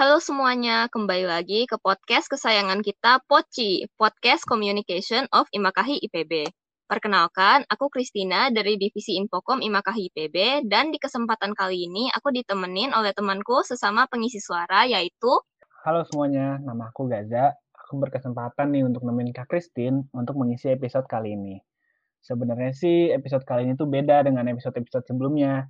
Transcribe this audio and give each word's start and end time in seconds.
Halo 0.00 0.16
semuanya, 0.16 0.88
kembali 0.88 1.28
lagi 1.28 1.68
ke 1.68 1.76
podcast 1.76 2.24
kesayangan 2.32 2.80
kita, 2.80 3.20
Poci, 3.28 3.84
Podcast 4.00 4.48
Communication 4.48 5.28
of 5.28 5.44
Imakahi 5.52 6.00
IPB. 6.00 6.48
Perkenalkan, 6.88 7.68
aku 7.68 7.92
Kristina 7.92 8.48
dari 8.48 8.80
Divisi 8.80 9.20
Infokom 9.20 9.60
Imakahi 9.60 10.08
IPB, 10.08 10.64
dan 10.72 10.88
di 10.88 10.96
kesempatan 10.96 11.52
kali 11.52 11.84
ini 11.84 12.08
aku 12.16 12.32
ditemenin 12.32 12.96
oleh 12.96 13.12
temanku 13.12 13.60
sesama 13.60 14.08
pengisi 14.08 14.40
suara, 14.40 14.88
yaitu... 14.88 15.36
Halo 15.84 16.00
semuanya, 16.08 16.56
nama 16.64 16.88
aku 16.88 17.04
Gaza. 17.04 17.52
Aku 17.84 18.00
berkesempatan 18.00 18.72
nih 18.72 18.88
untuk 18.88 19.04
nemenin 19.04 19.36
Kak 19.36 19.52
Kristin 19.52 20.08
untuk 20.16 20.40
mengisi 20.40 20.72
episode 20.72 21.04
kali 21.12 21.36
ini. 21.36 21.60
Sebenarnya 22.24 22.72
sih 22.72 23.12
episode 23.12 23.44
kali 23.44 23.68
ini 23.68 23.76
tuh 23.76 23.84
beda 23.84 24.24
dengan 24.24 24.48
episode-episode 24.48 25.04
sebelumnya. 25.04 25.68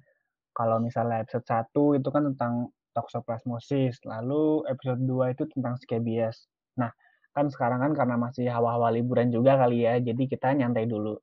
Kalau 0.54 0.78
misalnya 0.78 1.26
episode 1.26 1.50
1 1.50 1.98
itu 1.98 2.08
kan 2.14 2.30
tentang 2.30 2.70
toxoplasmosis. 3.00 4.04
Lalu 4.04 4.68
episode 4.68 5.00
2 5.08 5.32
itu 5.32 5.48
tentang 5.48 5.80
scabies. 5.80 6.44
Nah, 6.76 6.92
kan 7.32 7.48
sekarang 7.48 7.80
kan 7.80 7.92
karena 7.96 8.20
masih 8.20 8.52
hawa-hawa 8.52 8.92
liburan 8.92 9.32
juga 9.32 9.56
kali 9.56 9.88
ya, 9.88 9.96
jadi 10.04 10.22
kita 10.28 10.52
nyantai 10.52 10.84
dulu. 10.84 11.16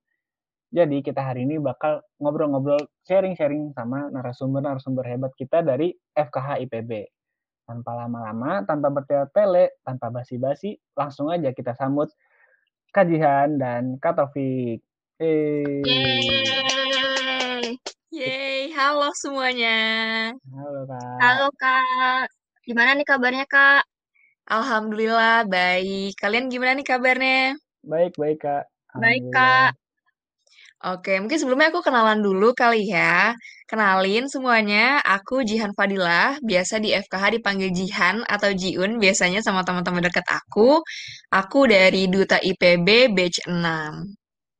Jadi 0.67 0.99
kita 0.99 1.23
hari 1.23 1.47
ini 1.47 1.61
bakal 1.63 2.03
ngobrol-ngobrol 2.19 2.81
sharing-sharing 3.07 3.71
sama 3.71 4.11
narasumber-narasumber 4.11 5.05
hebat 5.07 5.31
kita 5.39 5.63
dari 5.63 5.95
FKH 6.11 6.59
IPB. 6.67 7.07
Tanpa 7.63 7.95
lama-lama, 7.95 8.65
tanpa 8.67 8.91
bertele-tele, 8.91 9.79
tanpa 9.85 10.11
basi-basi, 10.11 10.75
langsung 10.97 11.31
aja 11.31 11.55
kita 11.55 11.71
sambut 11.71 12.11
Kajihan 12.91 13.59
dan 13.59 13.99
Kak 13.99 14.15
Taufik. 14.19 14.83
Yeay! 15.19 15.83
Yeay, 18.11 18.71
halo 18.73 19.11
semuanya. 19.21 19.77
Halo 20.33 20.66
Kak. 20.66 20.66
Halo 21.17 21.49
Kak, 21.57 22.29
gimana 22.61 22.93
nih 22.93 23.01
kabarnya 23.01 23.49
Kak? 23.49 23.81
Alhamdulillah 24.45 25.49
baik. 25.49 26.13
Kalian 26.13 26.45
gimana 26.45 26.77
nih 26.77 26.85
kabarnya? 26.85 27.57
Baik, 27.81 28.13
baik 28.21 28.37
Kak. 28.45 28.69
Baik 28.93 29.25
Kak. 29.33 29.73
Oke, 30.85 31.17
mungkin 31.17 31.41
sebelumnya 31.41 31.73
aku 31.73 31.81
kenalan 31.81 32.21
dulu 32.21 32.53
kali 32.53 32.85
ya. 32.85 33.33
Kenalin 33.65 34.29
semuanya, 34.29 35.01
aku 35.01 35.41
Jihan 35.41 35.73
Fadilah, 35.73 36.37
biasa 36.45 36.77
di 36.77 36.93
FKH 36.93 37.41
dipanggil 37.41 37.73
Jihan 37.73 38.21
atau 38.29 38.53
Jiun 38.53 39.01
biasanya 39.01 39.41
sama 39.41 39.65
teman-teman 39.65 40.05
dekat 40.05 40.23
aku. 40.29 40.85
Aku 41.33 41.65
dari 41.65 42.05
Duta 42.05 42.37
IPB 42.37 43.09
batch 43.09 43.49
6. 43.49 43.57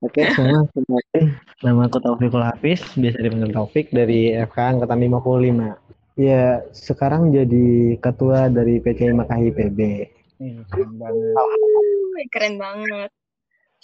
Oke, 0.02 0.26
semua 0.34 0.66
kenalin. 0.74 1.38
Nama 1.62 1.82
aku 1.86 1.98
Taufikul 2.02 2.42
Hafiz, 2.42 2.82
biasa 2.98 3.18
dipanggil 3.22 3.54
Taufik 3.54 3.94
dari 3.94 4.34
FK 4.34 4.82
Angkatan 4.82 5.06
55. 5.06 5.88
Ya, 6.18 6.66
sekarang 6.74 7.30
jadi 7.30 7.94
ketua 8.02 8.50
dari 8.50 8.82
PC 8.82 9.14
Makahi 9.14 9.54
PB. 9.54 9.80
Nih, 10.42 10.66
keren 10.66 10.98
banget. 10.98 11.38
Keren 12.34 12.56
banget. 12.58 13.10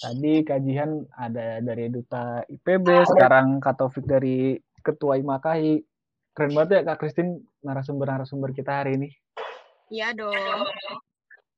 Tadi 0.01 0.41
kajian 0.41 1.05
ada 1.13 1.61
dari 1.61 1.93
Duta 1.93 2.41
IPB, 2.49 3.05
sekarang 3.05 3.61
Kak 3.61 3.77
Taufik 3.77 4.09
dari 4.09 4.57
Ketua 4.81 5.21
IMAKAI. 5.21 5.77
Keren 6.33 6.57
banget 6.57 6.81
ya 6.81 6.89
Kak 6.89 7.05
Kristin 7.05 7.45
narasumber-narasumber 7.61 8.49
kita 8.57 8.81
hari 8.81 8.97
ini. 8.97 9.13
Iya 9.93 10.17
dong. 10.17 10.33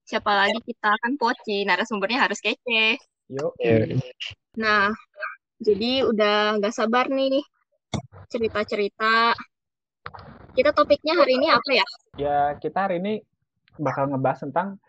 Siapa 0.04 0.28
lagi 0.28 0.60
kita 0.60 0.92
kan 0.92 1.16
poci, 1.16 1.64
narasumbernya 1.64 2.28
harus 2.28 2.44
kece. 2.44 3.00
Yuk. 3.32 3.56
Nah, 4.60 4.92
jadi 5.64 6.04
udah 6.04 6.60
nggak 6.60 6.76
sabar 6.76 7.08
nih 7.08 7.40
cerita-cerita. 8.28 9.32
Kita 10.56 10.72
topiknya 10.72 11.20
hari 11.20 11.36
ini 11.36 11.48
apa 11.52 11.72
ya? 11.72 11.86
Ya, 12.16 12.40
kita 12.60 12.88
hari 12.88 13.04
ini 13.04 13.14
bakal 13.76 14.08
ngebahas 14.08 14.48
tentang 14.48 14.80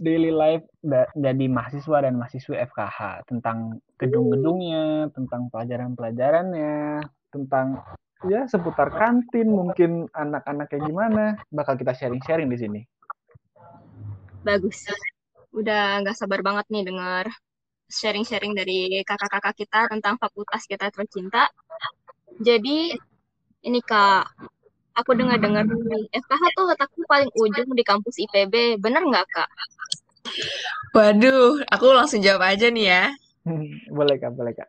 daily 0.00 0.32
life 0.34 0.64
jadi 1.16 1.46
mahasiswa 1.48 1.98
dan 2.04 2.18
mahasiswi 2.18 2.58
FKH, 2.58 3.28
tentang 3.28 3.80
gedung-gedungnya, 3.96 5.08
tentang 5.14 5.48
pelajaran-pelajarannya, 5.48 7.00
tentang 7.32 7.80
ya 8.26 8.46
seputar 8.50 8.90
kantin, 8.90 9.48
mungkin 9.48 10.10
anak-anak 10.12 10.68
kayak 10.70 10.84
gimana, 10.86 11.24
bakal 11.48 11.78
kita 11.78 11.94
sharing-sharing 11.94 12.50
di 12.50 12.58
sini. 12.58 12.80
Bagus. 14.42 14.90
Udah 15.54 16.02
nggak 16.02 16.18
sabar 16.18 16.42
banget 16.42 16.66
nih 16.72 16.84
dengar 16.88 17.30
sharing-sharing 17.92 18.56
dari 18.56 19.04
kakak-kakak 19.04 19.54
kita 19.54 19.86
tentang 19.88 20.16
fakultas 20.16 20.64
kita 20.64 20.88
tercinta. 20.88 21.46
Jadi, 22.40 22.96
ini 23.62 23.80
Kak, 23.82 24.26
aku 24.98 25.10
dengar-dengar 25.16 25.64
FKH 26.12 26.42
tuh 26.58 26.64
letaknya 26.68 27.04
paling 27.08 27.30
ujung 27.38 27.70
di 27.72 27.84
kampus 27.86 28.18
IPB. 28.18 28.82
Bener 28.82 29.02
nggak, 29.06 29.26
Kak? 29.30 29.50
Waduh, 30.92 31.62
aku 31.72 31.86
langsung 31.94 32.20
jawab 32.20 32.44
aja 32.52 32.68
nih 32.68 32.86
ya. 32.90 33.04
boleh 33.96 34.16
Kak, 34.22 34.32
boleh 34.38 34.54
Kak. 34.54 34.68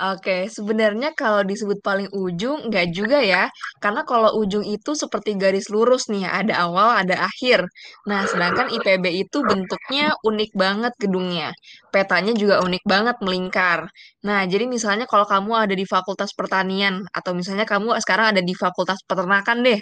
Oke, 0.00 0.48
sebenarnya 0.48 1.12
kalau 1.12 1.44
disebut 1.44 1.78
paling 1.84 2.08
ujung, 2.10 2.72
nggak 2.72 2.88
juga 2.90 3.20
ya. 3.20 3.52
Karena 3.78 4.02
kalau 4.02 4.32
ujung 4.40 4.64
itu 4.64 4.96
seperti 4.96 5.36
garis 5.36 5.68
lurus 5.68 6.08
nih, 6.08 6.24
ada 6.24 6.64
awal, 6.66 7.04
ada 7.04 7.20
akhir. 7.28 7.68
Nah, 8.08 8.24
sedangkan 8.24 8.72
IPB 8.72 9.12
itu 9.12 9.44
bentuknya 9.44 10.16
unik 10.24 10.50
banget 10.56 10.92
gedungnya. 10.96 11.52
Petanya 11.92 12.32
juga 12.32 12.64
unik 12.64 12.82
banget, 12.88 13.16
melingkar. 13.20 13.92
Nah, 14.24 14.42
jadi 14.48 14.64
misalnya 14.66 15.04
kalau 15.04 15.28
kamu 15.28 15.52
ada 15.68 15.74
di 15.76 15.84
Fakultas 15.84 16.32
Pertanian, 16.32 17.04
atau 17.12 17.36
misalnya 17.36 17.68
kamu 17.68 17.94
sekarang 18.00 18.32
ada 18.36 18.42
di 18.42 18.54
Fakultas 18.56 19.04
Peternakan 19.04 19.60
deh. 19.62 19.80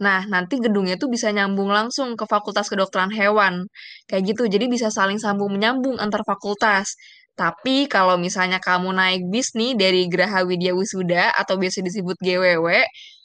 Nah, 0.00 0.24
nanti 0.26 0.58
gedungnya 0.58 0.96
tuh 0.96 1.12
bisa 1.12 1.28
nyambung 1.30 1.68
langsung 1.70 2.16
ke 2.16 2.24
Fakultas 2.24 2.66
Kedokteran 2.72 3.12
Hewan. 3.12 3.68
Kayak 4.08 4.22
gitu, 4.34 4.42
jadi 4.48 4.64
bisa 4.66 4.88
saling 4.88 5.20
sambung 5.20 5.52
menyambung 5.54 6.00
antar 6.00 6.24
fakultas. 6.24 6.96
Tapi 7.38 7.86
kalau 7.86 8.18
misalnya 8.18 8.58
kamu 8.58 8.90
naik 8.90 9.22
bis 9.30 9.54
nih 9.54 9.78
dari 9.78 10.10
Geraha 10.10 10.42
Widya 10.42 10.74
Wisuda 10.74 11.30
atau 11.38 11.54
biasa 11.54 11.86
disebut 11.86 12.18
GWW, 12.18 12.66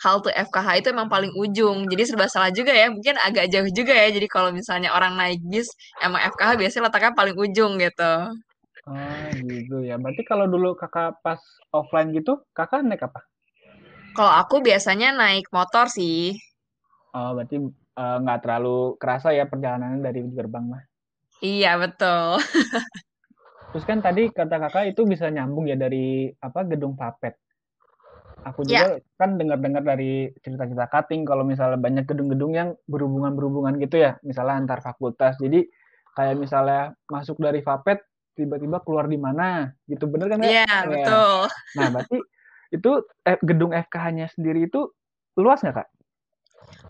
halte 0.05 0.29
FKH 0.29 0.67
itu 0.85 0.87
emang 0.93 1.09
paling 1.09 1.33
ujung. 1.33 1.89
Jadi 1.89 2.03
serba 2.05 2.29
salah 2.29 2.53
juga 2.53 2.69
ya, 2.77 2.93
mungkin 2.93 3.17
agak 3.17 3.49
jauh 3.49 3.65
juga 3.73 3.97
ya. 3.97 4.13
Jadi 4.13 4.29
kalau 4.29 4.53
misalnya 4.53 4.93
orang 4.93 5.17
naik 5.17 5.41
bis, 5.49 5.65
emang 5.97 6.21
FKH 6.29 6.61
biasanya 6.61 6.93
letaknya 6.93 7.11
paling 7.17 7.33
ujung 7.33 7.81
gitu. 7.81 8.13
Oh, 8.85 9.25
gitu 9.41 9.81
ya. 9.81 9.97
Berarti 9.97 10.21
kalau 10.21 10.45
dulu 10.45 10.77
kakak 10.77 11.17
pas 11.25 11.41
offline 11.73 12.13
gitu, 12.13 12.37
kakak 12.53 12.85
naik 12.85 13.01
apa? 13.09 13.25
Kalau 14.13 14.33
aku 14.45 14.61
biasanya 14.61 15.09
naik 15.17 15.49
motor 15.49 15.89
sih. 15.89 16.37
Oh, 17.17 17.33
berarti 17.33 17.57
eh, 17.97 18.17
nggak 18.21 18.39
terlalu 18.45 18.93
kerasa 19.01 19.33
ya 19.33 19.49
perjalanannya 19.49 20.05
dari 20.05 20.21
gerbang 20.29 20.69
mah. 20.69 20.83
Iya, 21.41 21.81
betul. 21.81 22.37
Terus 23.73 23.85
kan 23.89 24.05
tadi 24.05 24.29
kata 24.29 24.61
kakak 24.61 24.93
itu 24.93 25.01
bisa 25.09 25.33
nyambung 25.33 25.65
ya 25.65 25.73
dari 25.73 26.29
apa 26.29 26.61
gedung 26.69 26.93
Papet. 26.93 27.33
Aku 28.45 28.61
juga 28.67 29.01
kan 29.17 29.39
dengar-dengar 29.39 29.81
dari 29.81 30.29
cerita-cerita 30.43 30.91
cutting 30.91 31.25
kalau 31.25 31.41
misalnya 31.41 31.79
banyak 31.79 32.05
gedung-gedung 32.05 32.53
yang 32.53 32.69
berhubungan-berhubungan 32.85 33.81
gitu 33.81 34.03
ya, 34.03 34.21
misalnya 34.21 34.61
antar 34.61 34.85
fakultas. 34.85 35.39
Jadi 35.41 35.65
kayak 36.13 36.37
misalnya 36.37 36.93
masuk 37.09 37.41
dari 37.41 37.65
Papet 37.65 38.03
tiba-tiba 38.37 38.83
keluar 38.85 39.09
di 39.09 39.17
mana 39.17 39.73
gitu 39.89 40.05
bener 40.05 40.27
kan 40.29 40.39
ya? 40.43 40.49
Iya, 40.61 40.77
betul. 40.85 41.21
Nah, 41.73 41.87
berarti 41.89 42.17
itu 42.73 42.91
eh, 43.25 43.39
gedung 43.41 43.71
FKH-nya 43.73 44.27
sendiri 44.37 44.69
itu 44.69 44.91
luas 45.39 45.65
nggak 45.65 45.75
kak? 45.81 45.87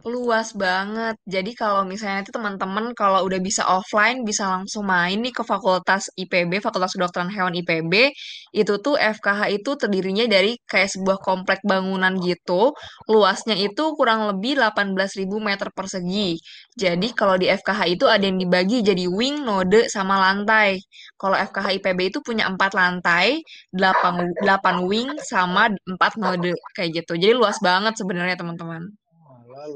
Luas 0.04 0.52
banget. 0.52 1.16
Jadi 1.24 1.56
kalau 1.56 1.88
misalnya 1.88 2.20
nanti 2.20 2.32
teman-teman 2.36 2.92
kalau 2.92 3.24
udah 3.24 3.40
bisa 3.40 3.64
offline 3.64 4.28
bisa 4.28 4.44
langsung 4.52 4.84
main 4.84 5.16
nih 5.24 5.32
ke 5.32 5.48
Fakultas 5.48 6.12
IPB, 6.20 6.60
Fakultas 6.60 6.92
Kedokteran 6.92 7.32
Hewan 7.32 7.56
IPB. 7.56 8.12
Itu 8.52 8.84
tuh 8.84 9.00
FKH 9.00 9.42
itu 9.56 9.80
terdirinya 9.80 10.28
dari 10.28 10.60
kayak 10.68 10.92
sebuah 11.00 11.18
komplek 11.24 11.64
bangunan 11.64 12.20
gitu. 12.20 12.76
Luasnya 13.08 13.56
itu 13.56 13.96
kurang 13.96 14.28
lebih 14.28 14.60
18.000 14.60 15.40
meter 15.40 15.72
persegi. 15.72 16.36
Jadi 16.76 17.08
kalau 17.16 17.40
di 17.40 17.48
FKH 17.48 17.82
itu 17.88 18.04
ada 18.04 18.28
yang 18.28 18.36
dibagi 18.44 18.84
jadi 18.84 19.08
wing, 19.08 19.48
node, 19.48 19.88
sama 19.88 20.20
lantai. 20.20 20.84
Kalau 21.16 21.40
FKH 21.40 21.80
IPB 21.80 22.00
itu 22.12 22.20
punya 22.20 22.52
4 22.52 22.76
lantai, 22.76 23.40
8, 23.72 24.36
8 24.44 24.84
wing, 24.84 25.16
sama 25.24 25.72
4 25.72 26.20
node 26.20 26.52
kayak 26.76 26.90
gitu. 26.92 27.16
Jadi 27.16 27.32
luas 27.40 27.56
banget 27.64 27.96
sebenarnya 27.96 28.36
teman-teman. 28.36 29.03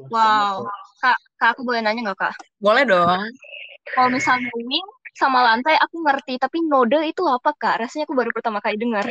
Wow. 0.09 0.65
Kak, 1.01 1.18
Kak, 1.38 1.50
aku 1.53 1.62
boleh 1.62 1.81
nanya 1.85 2.12
nggak, 2.12 2.19
Kak? 2.19 2.33
Boleh 2.57 2.83
dong. 2.83 3.21
Kalau 3.94 4.09
misalnya 4.12 4.50
wing 4.57 4.88
sama 5.18 5.41
lantai 5.45 5.77
aku 5.81 6.01
ngerti, 6.01 6.38
tapi 6.41 6.62
node 6.65 7.00
itu 7.06 7.24
apa, 7.25 7.53
Kak? 7.53 7.85
Rasanya 7.85 8.06
aku 8.09 8.15
baru 8.18 8.29
pertama 8.33 8.62
kali 8.62 8.77
dengar. 8.77 9.06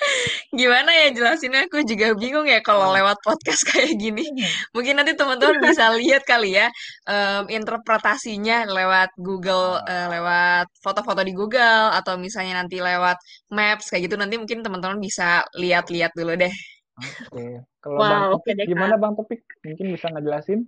Gimana 0.60 0.90
ya 0.96 1.06
jelasinnya 1.12 1.68
aku 1.68 1.84
juga 1.84 2.16
bingung 2.16 2.48
ya 2.48 2.64
kalau 2.64 2.88
lewat 2.88 3.20
podcast 3.20 3.62
kayak 3.70 4.00
gini. 4.00 4.24
Mungkin 4.72 4.96
nanti 4.96 5.12
teman-teman 5.12 5.60
bisa 5.60 5.92
lihat 5.92 6.24
kali 6.24 6.56
ya 6.56 6.72
em, 7.04 7.44
interpretasinya 7.52 8.64
lewat 8.64 9.12
Google, 9.20 9.76
eh, 9.84 10.08
lewat 10.08 10.72
foto-foto 10.80 11.20
di 11.20 11.36
Google 11.36 11.92
atau 11.92 12.16
misalnya 12.16 12.64
nanti 12.64 12.80
lewat 12.80 13.20
Maps 13.52 13.92
kayak 13.92 14.08
gitu. 14.08 14.16
Nanti 14.16 14.40
mungkin 14.40 14.64
teman-teman 14.64 14.98
bisa 14.98 15.44
lihat-lihat 15.52 16.16
dulu 16.16 16.32
deh. 16.40 16.52
Oke. 17.00 17.64
Kalau 17.80 17.96
Wow, 17.96 18.08
Bang 18.08 18.24
Topik 18.36 18.54
Kak. 18.60 18.66
gimana 18.68 18.94
Bang 19.00 19.14
Topik? 19.16 19.40
Mungkin 19.64 19.86
bisa 19.96 20.06
ngejelasin? 20.12 20.60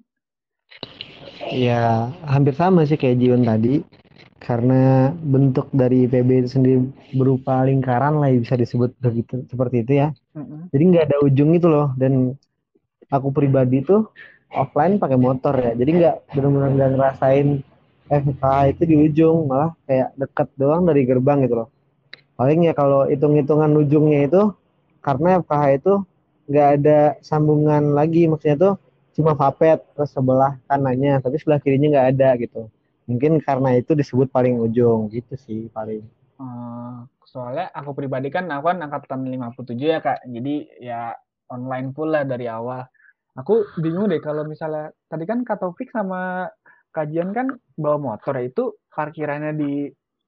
Ya, 1.52 2.08
hampir 2.24 2.56
sama 2.56 2.88
sih 2.88 2.96
kayak 2.96 3.20
Jion 3.20 3.44
tadi. 3.44 3.84
Karena 4.42 5.14
bentuk 5.14 5.70
dari 5.70 6.10
IPB 6.10 6.42
itu 6.42 6.50
sendiri 6.58 6.78
berupa 7.14 7.62
lingkaran 7.62 8.18
lah 8.18 8.32
bisa 8.34 8.58
disebut 8.58 8.90
begitu 8.98 9.46
seperti 9.46 9.86
itu 9.86 9.92
ya. 10.02 10.08
Mm-mm. 10.34 10.66
Jadi 10.74 10.82
nggak 10.82 11.04
ada 11.12 11.16
ujung 11.22 11.54
itu 11.54 11.70
loh. 11.70 11.94
Dan 11.94 12.34
aku 13.12 13.28
pribadi 13.30 13.84
tuh 13.86 14.10
offline 14.50 14.98
pakai 14.98 15.18
motor 15.20 15.54
ya. 15.54 15.72
Jadi 15.78 15.90
nggak 16.02 16.16
benar-benar 16.34 16.70
nggak 16.74 16.90
ngerasain 16.96 17.48
FKH 18.12 18.76
itu 18.76 18.82
di 18.84 18.96
ujung, 19.08 19.48
malah 19.48 19.72
kayak 19.88 20.12
deket 20.18 20.48
doang 20.58 20.84
dari 20.84 21.06
gerbang 21.06 21.46
gitu 21.46 21.64
loh. 21.64 21.68
Paling 22.36 22.66
ya 22.66 22.74
kalau 22.74 23.06
hitung-hitungan 23.06 23.70
ujungnya 23.78 24.26
itu 24.26 24.42
karena 25.00 25.40
FKH 25.40 25.64
itu 25.78 25.94
nggak 26.48 26.68
ada 26.80 26.98
sambungan 27.22 27.94
lagi, 27.94 28.26
maksudnya 28.26 28.56
tuh 28.58 28.74
cuma 29.12 29.36
vapet 29.36 29.82
terus 29.92 30.10
sebelah 30.10 30.56
kanannya, 30.66 31.20
tapi 31.20 31.36
sebelah 31.36 31.60
kirinya 31.60 31.98
nggak 31.98 32.08
ada 32.16 32.28
gitu. 32.40 32.62
Mungkin 33.06 33.42
karena 33.42 33.76
itu 33.76 33.92
disebut 33.92 34.30
paling 34.30 34.58
ujung 34.62 35.10
gitu 35.10 35.34
sih 35.36 35.68
paling. 35.70 36.02
Eh, 36.42 36.94
soalnya 37.28 37.70
aku 37.70 37.94
pribadi 37.94 38.28
kan 38.28 38.50
aku 38.50 38.72
kan 38.72 38.78
angkatan 38.82 39.24
57 39.24 39.78
ya 39.78 39.98
kak 40.04 40.20
jadi 40.26 40.54
ya 40.80 41.00
online 41.48 41.92
lah 41.96 42.24
dari 42.28 42.46
awal 42.50 42.84
aku 43.36 43.64
bingung 43.80 44.12
deh 44.12 44.20
kalau 44.20 44.44
misalnya 44.44 44.92
tadi 45.08 45.24
kan 45.24 45.40
Kak 45.44 45.60
Taufik 45.60 45.88
sama 45.88 46.48
kajian 46.92 47.32
kan 47.32 47.56
bawa 47.76 47.96
motor 47.96 48.36
itu 48.40 48.76
parkirannya 48.92 49.56
di 49.56 49.72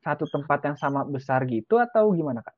satu 0.00 0.24
tempat 0.28 0.64
yang 0.64 0.76
sama 0.80 1.04
besar 1.04 1.44
gitu 1.48 1.76
atau 1.80 2.12
gimana 2.12 2.40
kak? 2.40 2.56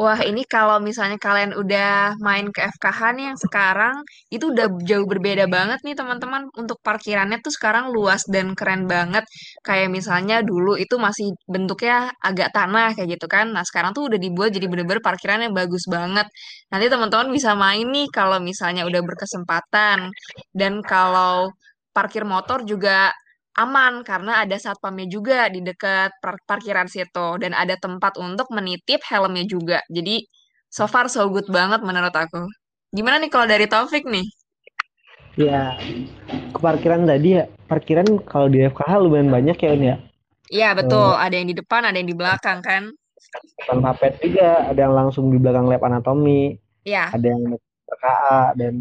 Wah, 0.00 0.16
ini 0.24 0.42
kalau 0.48 0.80
misalnya 0.80 1.20
kalian 1.20 1.52
udah 1.52 2.16
main 2.24 2.48
ke 2.48 2.64
FKH 2.64 3.00
nih 3.12 3.24
yang 3.28 3.38
sekarang, 3.44 3.96
itu 4.32 4.44
udah 4.52 4.66
jauh 4.88 5.04
berbeda 5.04 5.44
banget 5.52 5.84
nih 5.84 5.92
teman-teman. 5.92 6.48
Untuk 6.56 6.80
parkirannya 6.80 7.38
tuh 7.44 7.52
sekarang 7.52 7.92
luas 7.92 8.24
dan 8.24 8.56
keren 8.56 8.88
banget. 8.88 9.24
Kayak 9.60 9.92
misalnya 9.92 10.40
dulu 10.40 10.80
itu 10.80 10.96
masih 10.96 11.36
bentuknya 11.44 12.08
agak 12.24 12.56
tanah 12.56 12.96
kayak 12.96 13.20
gitu 13.20 13.26
kan. 13.28 13.52
Nah, 13.52 13.62
sekarang 13.68 13.92
tuh 13.92 14.08
udah 14.08 14.16
dibuat 14.16 14.50
jadi 14.56 14.64
bener-bener 14.72 15.04
parkiran 15.04 15.44
yang 15.44 15.52
bagus 15.52 15.84
banget. 15.84 16.24
Nanti 16.72 16.86
teman-teman 16.88 17.28
bisa 17.28 17.52
main 17.52 17.84
nih 17.92 18.08
kalau 18.08 18.40
misalnya 18.40 18.88
udah 18.88 19.00
berkesempatan. 19.04 20.08
Dan 20.56 20.80
kalau 20.80 21.52
parkir 21.92 22.24
motor 22.24 22.64
juga 22.64 23.12
aman 23.52 24.00
karena 24.00 24.40
ada 24.40 24.56
satpamnya 24.56 25.04
juga 25.08 25.48
di 25.52 25.60
dekat 25.60 26.16
par- 26.24 26.40
parkiran 26.48 26.88
situ 26.88 27.36
dan 27.36 27.52
ada 27.52 27.76
tempat 27.76 28.16
untuk 28.16 28.48
menitip 28.48 29.04
helmnya 29.04 29.44
juga. 29.44 29.78
Jadi 29.92 30.24
so 30.72 30.88
far 30.88 31.12
so 31.12 31.28
good 31.28 31.44
banget 31.52 31.84
menurut 31.84 32.12
aku. 32.12 32.48
Gimana 32.92 33.20
nih 33.20 33.28
kalau 33.32 33.48
dari 33.48 33.68
Taufik 33.68 34.08
nih? 34.08 34.24
Ya, 35.40 35.80
ke 36.52 36.58
parkiran 36.60 37.08
tadi 37.08 37.40
ya, 37.40 37.48
parkiran 37.64 38.20
kalau 38.28 38.52
di 38.52 38.68
FKH 38.68 38.92
lumayan 39.00 39.32
banyak 39.32 39.56
ya 39.56 39.70
Un 39.72 39.82
ya. 39.82 39.96
Iya 40.52 40.68
betul, 40.76 41.16
ada 41.16 41.32
yang 41.32 41.48
di 41.48 41.56
depan, 41.56 41.88
ada 41.88 41.96
yang 41.96 42.08
di 42.12 42.16
belakang 42.16 42.60
kan? 42.60 42.92
Depan 43.64 43.80
Vapet 43.80 44.20
juga, 44.20 44.68
ada 44.68 44.76
yang 44.76 44.92
langsung 44.92 45.32
di 45.32 45.40
belakang 45.40 45.64
lab 45.72 45.80
anatomi, 45.80 46.60
Iya, 46.84 47.08
ada 47.08 47.24
yang 47.24 47.56
RKA 47.88 48.52
dan 48.60 48.74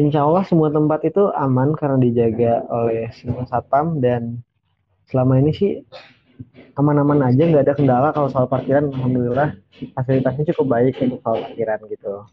insya 0.00 0.24
Allah 0.24 0.44
semua 0.48 0.72
tempat 0.72 1.04
itu 1.04 1.28
aman 1.36 1.76
karena 1.76 2.00
dijaga 2.00 2.64
oleh 2.72 3.12
semua 3.16 3.44
satpam 3.48 4.00
dan 4.00 4.40
selama 5.08 5.36
ini 5.40 5.52
sih 5.52 5.72
aman-aman 6.80 7.28
aja 7.28 7.42
nggak 7.44 7.64
ada 7.68 7.74
kendala 7.76 8.08
kalau 8.16 8.28
soal 8.32 8.48
parkiran 8.48 8.88
alhamdulillah. 8.88 9.52
Fasilitasnya 9.92 10.54
cukup 10.54 10.78
baik 10.78 10.94
untuk 11.02 11.18
soal 11.20 11.42
parkiran 11.42 11.78
gitu 11.90 12.24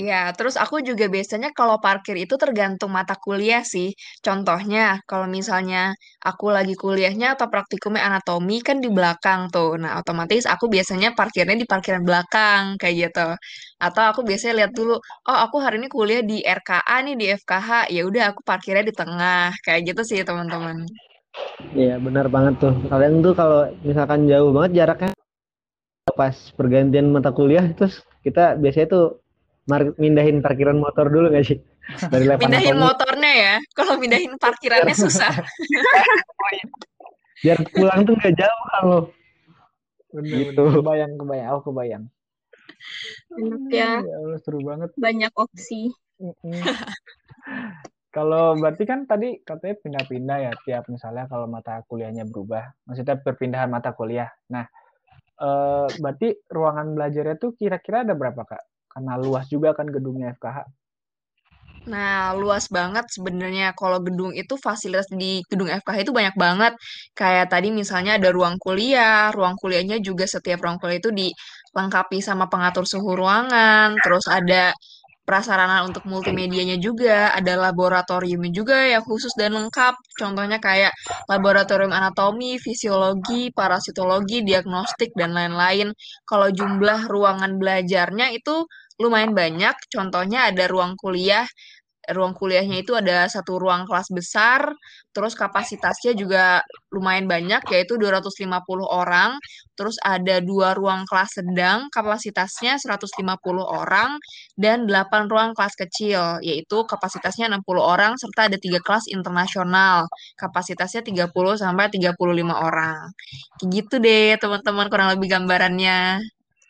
iya. 0.00 0.30
Terus 0.36 0.54
aku 0.56 0.80
juga 0.88 1.06
biasanya 1.10 1.50
kalau 1.58 1.76
parkir 1.84 2.16
itu 2.24 2.34
tergantung 2.38 2.90
mata 2.94 3.14
kuliah 3.24 3.62
sih. 3.62 3.92
Contohnya, 4.24 5.02
kalau 5.10 5.26
misalnya 5.28 5.92
aku 6.22 6.46
lagi 6.56 6.74
kuliahnya 6.78 7.34
atau 7.34 7.46
praktikumnya 7.52 8.02
anatomi 8.08 8.62
kan 8.62 8.78
di 8.84 8.88
belakang 8.90 9.40
tuh. 9.54 9.78
Nah, 9.82 10.00
otomatis 10.00 10.44
aku 10.46 10.64
biasanya 10.70 11.08
parkirnya 11.18 11.56
di 11.58 11.66
parkiran 11.68 12.02
belakang 12.06 12.62
kayak 12.80 12.94
gitu. 13.10 13.28
Atau 13.82 14.02
aku 14.10 14.20
biasanya 14.28 14.54
lihat 14.64 14.72
dulu, 14.78 14.94
oh 15.00 15.38
aku 15.44 15.56
hari 15.64 15.76
ini 15.82 15.88
kuliah 15.90 16.22
di 16.22 16.42
RKA 16.42 16.96
nih 17.06 17.14
di 17.20 17.26
FKH, 17.34 17.70
ya 17.94 18.02
udah 18.08 18.24
aku 18.34 18.40
parkirnya 18.46 18.84
di 18.86 18.94
tengah 18.94 19.54
kayak 19.66 19.80
gitu 19.94 20.02
sih 20.06 20.20
teman-teman. 20.26 20.86
Iya 21.74 21.98
benar 22.02 22.26
banget 22.30 22.54
tuh 22.62 22.74
kalian 22.90 23.22
tuh 23.22 23.34
kalau 23.34 23.66
misalkan 23.86 24.26
jauh 24.30 24.50
banget 24.54 24.82
jaraknya 24.82 25.10
pas 26.18 26.34
pergantian 26.58 27.14
mata 27.14 27.30
kuliah 27.30 27.62
terus 27.78 28.02
kita 28.26 28.58
biasanya 28.58 28.88
tuh 28.90 29.04
mar- 29.68 29.94
mindahin 30.00 30.40
parkiran 30.40 30.80
motor 30.80 31.12
dulu 31.12 31.28
nggak 31.30 31.44
sih 31.44 31.58
dari 32.08 32.24
anatomi 32.28 32.72
motornya 32.76 33.32
ya. 33.32 33.54
Kalau 33.76 33.96
pindahin 34.00 34.34
parkirannya 34.40 34.96
susah. 34.96 35.32
biar 37.38 37.62
pulang 37.70 38.02
tuh 38.02 38.18
nggak 38.18 38.34
jauh 38.34 38.62
kalau 38.74 39.00
Bener, 40.08 40.50
Gitu. 40.50 40.64
Kebayang, 40.80 41.12
kebayang. 41.20 41.46
Aku 41.52 41.60
kebayang. 41.70 42.04
Enak 43.36 43.62
ya, 43.68 44.00
Ya 44.00 44.16
Allah, 44.24 44.40
seru 44.40 44.60
banget. 44.64 44.90
banyak 44.96 45.32
opsi. 45.36 45.92
Kalau 48.08 48.56
berarti 48.56 48.88
kan 48.88 49.04
tadi 49.04 49.36
katanya 49.44 49.76
pindah-pindah 49.84 50.38
ya 50.40 50.52
tiap 50.64 50.88
misalnya 50.88 51.28
kalau 51.28 51.44
mata 51.44 51.84
kuliahnya 51.86 52.24
berubah, 52.24 52.72
maksudnya 52.88 53.20
perpindahan 53.20 53.68
mata 53.68 53.92
kuliah. 53.92 54.26
Nah, 54.48 54.64
eh, 55.38 55.86
berarti 56.00 56.40
ruangan 56.48 56.96
belajarnya 56.96 57.36
tuh 57.36 57.52
kira-kira 57.54 58.08
ada 58.08 58.16
berapa 58.16 58.42
Kak? 58.48 58.64
Karena 58.98 59.14
luas 59.14 59.46
juga 59.46 59.70
kan 59.78 59.86
gedungnya 59.86 60.34
FKH. 60.34 60.66
Nah, 61.86 62.34
luas 62.34 62.66
banget 62.66 63.06
sebenarnya. 63.14 63.70
Kalau 63.78 64.02
gedung 64.02 64.34
itu 64.34 64.58
fasilitas 64.58 65.06
di 65.06 65.46
gedung 65.46 65.70
FKH 65.70 66.02
itu 66.02 66.10
banyak 66.10 66.34
banget. 66.34 66.74
Kayak 67.14 67.46
tadi 67.54 67.70
misalnya 67.70 68.18
ada 68.18 68.34
ruang 68.34 68.58
kuliah, 68.58 69.30
ruang 69.30 69.54
kuliahnya 69.54 70.02
juga 70.02 70.26
setiap 70.26 70.66
ruang 70.66 70.82
kuliah 70.82 70.98
itu 70.98 71.14
dilengkapi 71.14 72.18
sama 72.18 72.50
pengatur 72.50 72.90
suhu 72.90 73.14
ruangan, 73.14 73.94
terus 74.02 74.26
ada 74.26 74.74
prasarana 75.28 75.84
untuk 75.84 76.08
multimedianya 76.08 76.80
juga, 76.80 77.36
ada 77.36 77.52
laboratoriumnya 77.68 78.48
juga 78.48 78.88
yang 78.88 79.04
khusus 79.04 79.36
dan 79.36 79.52
lengkap. 79.52 79.92
Contohnya 80.16 80.56
kayak 80.56 80.88
laboratorium 81.28 81.92
anatomi, 81.92 82.56
fisiologi, 82.56 83.52
parasitologi, 83.52 84.40
diagnostik, 84.40 85.12
dan 85.12 85.36
lain-lain. 85.36 85.92
Kalau 86.24 86.48
jumlah 86.48 87.12
ruangan 87.12 87.60
belajarnya 87.60 88.32
itu 88.32 88.64
lumayan 89.00 89.32
banyak. 89.34 89.74
Contohnya 89.90 90.50
ada 90.50 90.66
ruang 90.70 90.94
kuliah 90.98 91.46
ruang 92.12 92.32
kuliahnya 92.32 92.80
itu 92.80 92.96
ada 92.96 93.28
satu 93.28 93.60
ruang 93.60 93.84
kelas 93.84 94.08
besar, 94.12 94.72
terus 95.12 95.36
kapasitasnya 95.36 96.16
juga 96.16 96.64
lumayan 96.88 97.28
banyak, 97.28 97.60
yaitu 97.68 98.00
250 98.00 98.88
orang. 98.88 99.36
Terus 99.76 100.00
ada 100.02 100.40
dua 100.42 100.72
ruang 100.74 101.04
kelas 101.06 101.38
sedang, 101.38 101.86
kapasitasnya 101.92 102.80
150 102.80 103.64
orang, 103.64 104.16
dan 104.56 104.88
8 104.88 105.28
ruang 105.30 105.52
kelas 105.54 105.74
kecil, 105.78 106.40
yaitu 106.42 106.82
kapasitasnya 106.88 107.52
60 107.52 107.84
orang, 107.84 108.16
serta 108.16 108.48
ada 108.50 108.58
tiga 108.58 108.80
kelas 108.82 109.06
internasional, 109.12 110.08
kapasitasnya 110.40 111.04
30 111.04 111.54
sampai 111.60 111.92
35 111.92 112.56
orang. 112.56 113.12
Kayak 113.60 113.68
gitu 113.70 113.94
deh, 114.00 114.34
teman-teman, 114.40 114.86
kurang 114.90 115.08
lebih 115.14 115.28
gambarannya. 115.30 116.24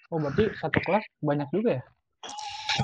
Oh, 0.08 0.18
berarti 0.20 0.49
satu 0.56 0.78
kelas 0.85 1.04
banyak 1.20 1.49
juga 1.52 1.70
ya? 1.80 1.82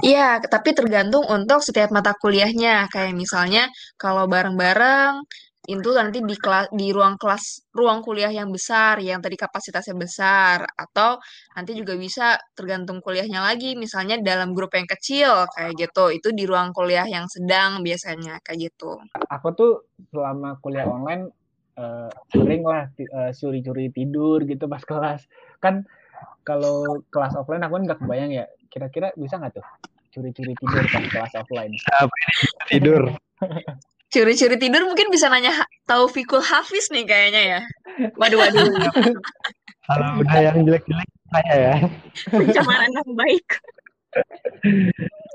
Iya, 0.02 0.42
tapi 0.42 0.74
tergantung 0.74 1.22
untuk 1.30 1.62
setiap 1.62 1.94
mata 1.94 2.16
kuliahnya. 2.18 2.90
Kayak 2.90 3.14
misalnya 3.14 3.70
kalau 3.94 4.26
bareng-bareng 4.26 5.22
itu 5.64 5.90
nanti 5.96 6.20
di 6.20 6.36
kelas 6.36 6.68
di 6.76 6.92
ruang 6.92 7.16
kelas 7.16 7.72
ruang 7.72 8.04
kuliah 8.04 8.28
yang 8.28 8.52
besar 8.52 9.00
yang 9.00 9.24
tadi 9.24 9.32
kapasitasnya 9.32 9.96
besar 9.96 10.68
atau 10.76 11.16
nanti 11.56 11.72
juga 11.72 11.96
bisa 11.96 12.36
tergantung 12.52 13.00
kuliahnya 13.00 13.40
lagi 13.40 13.72
misalnya 13.72 14.20
dalam 14.20 14.52
grup 14.52 14.76
yang 14.76 14.84
kecil 14.84 15.48
kayak 15.56 15.72
gitu 15.80 16.12
itu 16.12 16.28
di 16.36 16.44
ruang 16.44 16.76
kuliah 16.76 17.08
yang 17.08 17.24
sedang 17.32 17.80
biasanya 17.80 18.44
kayak 18.44 18.72
gitu. 18.72 19.00
Aku 19.32 19.56
tuh 19.56 19.88
selama 20.12 20.60
kuliah 20.60 20.84
online 20.84 21.32
eh, 21.80 22.12
sering 22.28 22.62
lah 22.68 22.92
eh, 23.00 23.32
curi-curi 23.32 23.88
tidur 23.88 24.44
gitu 24.44 24.68
pas 24.68 24.84
kelas. 24.84 25.24
Kan 25.64 25.88
kalau 26.44 27.00
kelas 27.08 27.32
offline 27.40 27.64
aku 27.64 27.80
kan 27.80 27.84
nggak 27.88 28.00
kebayang 28.04 28.32
ya. 28.36 28.44
Kira-kira 28.74 29.14
bisa 29.14 29.38
nggak 29.38 29.54
tuh 29.54 29.66
curi-curi 30.10 30.50
tidur 30.58 30.82
pas 30.90 31.04
kelas 31.06 31.32
offline? 31.38 31.70
tidur 32.66 33.14
Curi-curi 34.12 34.56
tidur 34.58 34.82
mungkin 34.82 35.10
bisa 35.10 35.26
nanya 35.26 35.50
Taufikul 35.86 36.38
Hafiz 36.38 36.90
nih 36.90 37.02
kayaknya 37.02 37.42
ya. 37.42 37.60
Waduh 38.14 38.38
waduh. 38.38 38.66
kalau 39.86 40.08
udah 40.18 40.38
yang 40.40 40.64
jelek-jelek 40.64 41.08
saya 41.28 41.54
ya 41.54 41.74
Pencemaran 42.30 42.90
nama 42.90 43.12
baik. 43.14 43.46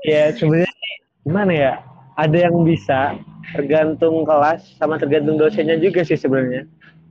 ya 0.02 0.32
sebenarnya 0.32 0.72
gimana 1.22 1.52
ya 1.52 1.72
ada 2.16 2.38
yang 2.48 2.64
bisa 2.64 3.14
tergantung 3.52 4.24
kelas 4.24 4.74
sama 4.76 4.96
tergantung 4.96 5.36
dosennya 5.36 5.76
juga 5.76 6.04
sih 6.04 6.16
sebenarnya 6.16 6.64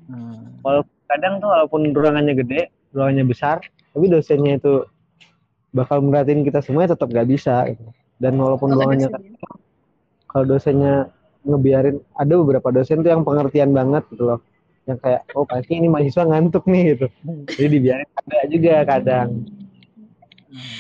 Hmm. 0.10 0.58
walaupun 0.66 0.90
kadang 1.06 1.38
tuh 1.38 1.54
walaupun 1.54 1.94
ruangannya 1.94 2.34
gede 2.34 2.74
ruangannya 2.98 3.30
besar 3.30 3.62
tapi 3.94 4.10
dosennya 4.10 4.58
itu 4.58 4.82
bakal 5.70 6.02
merhatiin 6.02 6.42
kita 6.42 6.60
semua 6.60 6.90
tetap 6.90 7.10
gak 7.10 7.30
bisa 7.30 7.70
gitu. 7.70 7.84
dan 8.18 8.36
walaupun 8.36 8.70
Oh, 8.70 8.76
ada 8.76 8.84
ruangannya 8.84 9.08
dosennya. 9.10 9.38
kalau 10.28 10.46
dosennya 10.46 10.94
ngebiarin 11.40 11.98
ada 12.14 12.34
beberapa 12.36 12.68
dosen 12.70 13.00
tuh 13.00 13.10
yang 13.16 13.24
pengertian 13.24 13.72
banget 13.72 14.04
gitu 14.12 14.28
loh. 14.28 14.40
Yang 14.84 15.00
kayak 15.06 15.22
oh 15.38 15.46
pasti 15.46 15.74
ini 15.78 15.88
mahasiswa 15.88 16.26
ngantuk 16.26 16.66
nih 16.68 16.84
gitu. 16.98 17.08
Jadi 17.56 17.68
dibiarin 17.70 18.10
ada 18.12 18.38
juga 18.50 18.74
kadang. 18.84 19.30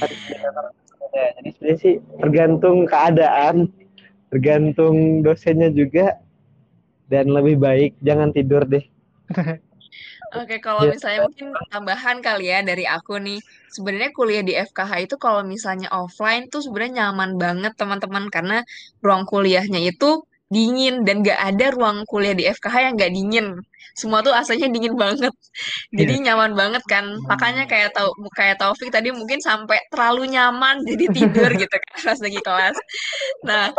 Kan 0.01 0.09
ya, 1.13 1.25
jadi 1.39 1.49
sebenarnya 1.55 1.77
sih 1.79 1.93
tergantung 2.19 2.77
keadaan 2.85 3.55
tergantung 4.29 5.21
dosennya 5.21 5.69
juga 5.71 6.17
dan 7.09 7.29
lebih 7.29 7.57
baik 7.57 7.97
jangan 8.01 8.29
tidur 8.29 8.61
deh 8.61 8.85
Oke, 10.29 10.61
kalau 10.61 10.85
Ya. 10.85 10.93
misalnya 10.93 11.19
mungkin 11.25 11.47
tambahan 11.73 12.17
kali 12.21 12.53
ya 12.53 12.61
dari 12.61 12.85
aku 12.85 13.17
nih, 13.17 13.41
sebenarnya 13.73 14.11
kuliah 14.13 14.43
di 14.45 14.53
FKH 14.53 14.91
itu 15.09 15.15
kalau 15.17 15.41
misalnya 15.41 15.89
offline 15.89 16.45
tuh 16.53 16.61
sebenarnya 16.61 17.09
nyaman 17.09 17.31
banget 17.41 17.73
teman-teman 17.73 18.29
karena 18.29 18.61
ruang 19.01 19.25
kuliahnya 19.25 19.81
itu 19.89 20.21
dingin 20.49 21.05
dan 21.05 21.21
gak 21.25 21.37
ada 21.37 21.65
ruang 21.73 22.05
kuliah 22.09 22.33
di 22.37 22.45
FKH 22.45 22.75
yang 22.85 22.93
gak 22.97 23.13
dingin. 23.13 23.47
Semua 23.97 24.21
tuh 24.21 24.33
asalnya 24.33 24.69
dingin 24.69 24.93
banget. 24.93 25.33
Jadi 25.97 26.13
nyaman 26.21 26.53
banget 26.53 26.83
kan. 26.85 27.05
Makanya 27.25 27.65
kayak 27.65 27.89
tau 27.97 28.13
kayak 28.37 28.61
Taufik 28.61 28.93
tadi 28.93 29.09
mungkin 29.09 29.41
sampai 29.41 29.81
terlalu 29.89 30.29
nyaman 30.29 30.81
jadi 30.89 31.05
tidur 31.09 31.49
gitu 31.57 31.73
kan 31.73 31.97
pas 32.05 32.19
lagi 32.21 32.39
kelas. 32.41 32.77
Nah, 33.49 33.73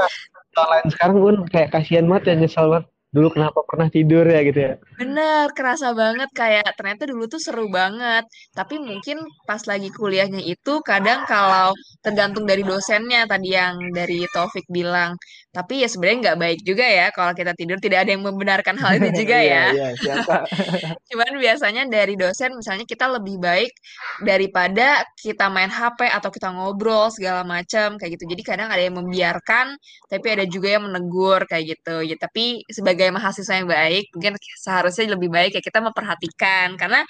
online 0.59 0.88
sekarang 0.90 1.19
pun 1.23 1.35
kayak 1.47 1.71
kasihan 1.75 2.07
banget 2.11 2.35
ya 2.35 2.35
nyesel 2.42 2.66
banget 2.75 2.87
dulu 3.14 3.29
kenapa 3.35 3.59
pernah 3.69 3.88
tidur 3.95 4.25
ya 4.35 4.40
gitu 4.49 4.59
ya 4.67 4.73
Bener, 5.00 5.47
kerasa 5.57 5.97
banget 5.97 6.29
kayak 6.40 6.76
ternyata 6.76 7.02
dulu 7.09 7.25
tuh 7.33 7.40
seru 7.47 7.64
banget. 7.79 8.25
Tapi 8.52 8.75
mungkin 8.88 9.17
pas 9.49 9.62
lagi 9.71 9.88
kuliahnya 9.99 10.40
itu 10.52 10.71
kadang 10.85 11.21
kalau 11.25 11.73
tergantung 12.05 12.45
dari 12.50 12.61
dosennya 12.69 13.25
tadi 13.25 13.49
yang 13.57 13.76
dari 13.97 14.29
Taufik 14.29 14.67
bilang. 14.69 15.17
Tapi 15.57 15.81
ya 15.83 15.88
sebenarnya 15.93 16.19
nggak 16.25 16.38
baik 16.45 16.61
juga 16.69 16.85
ya 16.99 17.07
kalau 17.17 17.33
kita 17.38 17.52
tidur. 17.57 17.79
Tidak 17.81 17.97
ada 18.02 18.11
yang 18.14 18.25
membenarkan 18.29 18.76
hal 18.83 18.93
itu 19.00 19.09
juga 19.25 19.37
Iya, 19.40 19.52
ya. 19.52 19.64
iya, 19.73 19.87
siapa? 20.02 20.37
Cuman 21.09 21.33
biasanya 21.45 21.83
dari 21.88 22.14
dosen 22.21 22.50
misalnya 22.61 22.85
kita 22.93 23.07
lebih 23.17 23.37
baik 23.40 23.73
daripada 24.21 25.00
kita 25.17 25.49
main 25.55 25.71
HP 25.73 26.00
atau 26.12 26.29
kita 26.29 26.49
ngobrol 26.52 27.09
segala 27.17 27.40
macam 27.55 27.97
kayak 27.97 28.11
gitu. 28.21 28.25
Jadi 28.37 28.43
kadang 28.45 28.69
ada 28.69 28.83
yang 28.85 28.97
membiarkan, 29.00 29.67
tapi 30.12 30.26
ada 30.35 30.45
juga 30.45 30.69
yang 30.76 30.85
menegur 30.88 31.40
kayak 31.49 31.64
gitu. 31.79 31.97
Ya 32.05 32.17
tapi 32.21 32.61
sebagai 32.69 33.00
mahasiswa 33.09 33.57
yang 33.57 33.64
baik, 33.64 34.12
mungkin 34.12 34.37
seharusnya 34.61 35.16
lebih 35.16 35.33
baik 35.33 35.57
ya 35.57 35.62
kita 35.64 35.80
memperhatikan. 35.80 36.76
Karena 36.76 37.00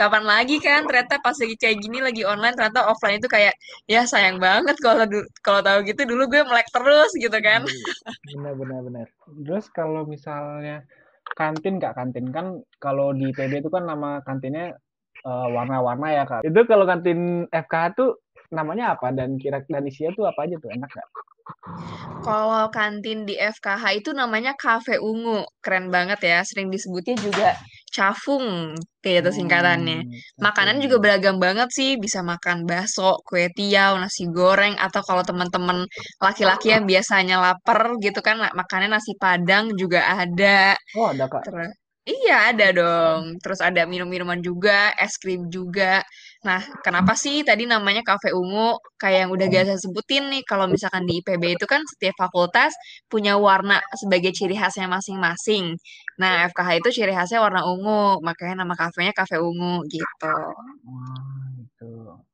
kapan 0.00 0.24
lagi 0.24 0.56
kan 0.64 0.88
ternyata 0.88 1.20
pas 1.20 1.36
lagi 1.36 1.54
kayak 1.60 1.76
gini 1.84 2.00
lagi 2.00 2.24
online 2.24 2.56
ternyata 2.56 2.88
offline 2.88 3.20
itu 3.20 3.28
kayak 3.28 3.54
ya 3.84 4.08
sayang 4.08 4.40
banget 4.40 4.74
kalau 4.80 5.04
kalau 5.44 5.60
tahu 5.60 5.84
gitu 5.84 6.08
dulu 6.08 6.26
gue 6.32 6.40
melek 6.42 6.68
terus 6.72 7.12
gitu 7.20 7.36
kan. 7.44 7.68
benar 8.32 8.54
benar 8.56 8.80
benar. 8.80 9.06
Terus 9.44 9.68
kalau 9.68 10.08
misalnya 10.08 10.82
kantin 11.36 11.76
kak 11.76 12.00
kantin 12.00 12.32
kan 12.32 12.64
kalau 12.80 13.12
di 13.12 13.28
PB 13.36 13.60
itu 13.60 13.68
kan 13.68 13.84
nama 13.84 14.24
kantinnya 14.24 14.72
eh, 15.20 15.48
warna-warna 15.52 16.08
ya 16.08 16.24
kak. 16.24 16.40
Itu 16.48 16.64
kalau 16.64 16.88
kantin 16.88 17.44
FKH 17.52 17.84
tuh 17.92 18.10
namanya 18.48 18.96
apa? 18.96 19.12
Dan 19.12 19.36
kira 19.36 19.60
dan 19.68 19.84
isinya 19.84 20.16
tuh 20.16 20.24
apa 20.24 20.48
aja 20.48 20.56
tuh? 20.56 20.72
Enak 20.72 20.88
nggak 20.88 21.08
Kalau 22.24 22.72
kantin 22.72 23.28
di 23.28 23.36
FKH 23.36 23.84
itu 24.00 24.10
namanya 24.16 24.56
Cafe 24.56 24.96
Ungu. 24.96 25.44
Keren 25.60 25.92
banget 25.92 26.20
ya, 26.24 26.38
sering 26.48 26.72
disebutnya 26.72 27.16
juga 27.20 27.52
Cafung, 27.94 28.74
kayak 29.04 29.22
itu 29.22 29.30
singkatannya. 29.38 30.02
Hmm, 30.02 30.18
Makanan 30.42 30.82
juga 30.82 30.96
beragam 30.98 31.36
banget 31.38 31.68
sih, 31.70 31.90
bisa 31.94 32.26
makan 32.26 32.66
bakso, 32.66 33.22
kue 33.22 33.46
tiaw, 33.54 33.94
nasi 34.02 34.26
goreng, 34.32 34.74
atau 34.80 34.98
kalau 35.06 35.22
teman-teman 35.22 35.86
laki-laki 36.18 36.74
yang 36.74 36.84
biasanya 36.90 37.38
lapar 37.38 37.94
gitu 38.02 38.18
kan, 38.18 38.40
makannya 38.58 38.88
nasi 38.98 39.14
padang 39.20 39.70
juga 39.78 40.00
ada. 40.10 40.74
oh 40.96 41.06
ada 41.12 41.26
kak 41.32 41.44
Terus, 41.46 41.70
iya 42.08 42.36
ada 42.50 42.66
dong. 42.74 43.22
Terus 43.42 43.60
ada 43.62 43.82
minum-minuman 43.86 44.40
juga, 44.42 44.90
es 44.98 45.14
krim 45.22 45.46
juga. 45.52 46.02
Nah, 46.44 46.60
kenapa 46.84 47.16
sih 47.16 47.40
tadi 47.40 47.64
namanya 47.64 48.04
Cafe 48.04 48.36
Ungu? 48.36 48.76
Kayak 49.00 49.18
yang 49.26 49.30
udah 49.32 49.48
Gaza 49.48 49.74
sebutin 49.80 50.28
nih, 50.28 50.44
kalau 50.44 50.68
misalkan 50.68 51.08
di 51.08 51.24
IPB 51.24 51.56
itu 51.56 51.64
kan 51.64 51.80
setiap 51.88 52.20
fakultas 52.20 52.76
punya 53.08 53.40
warna 53.40 53.80
sebagai 53.96 54.28
ciri 54.36 54.52
khasnya 54.52 54.84
masing-masing. 54.84 55.72
Nah, 56.20 56.44
FKH 56.52 56.84
itu 56.84 56.88
ciri 57.00 57.16
khasnya 57.16 57.40
warna 57.40 57.64
ungu, 57.64 58.20
makanya 58.20 58.60
nama 58.60 58.76
kafenya 58.76 59.16
Cafe 59.16 59.40
Ungu 59.40 59.88
gitu. 59.88 60.36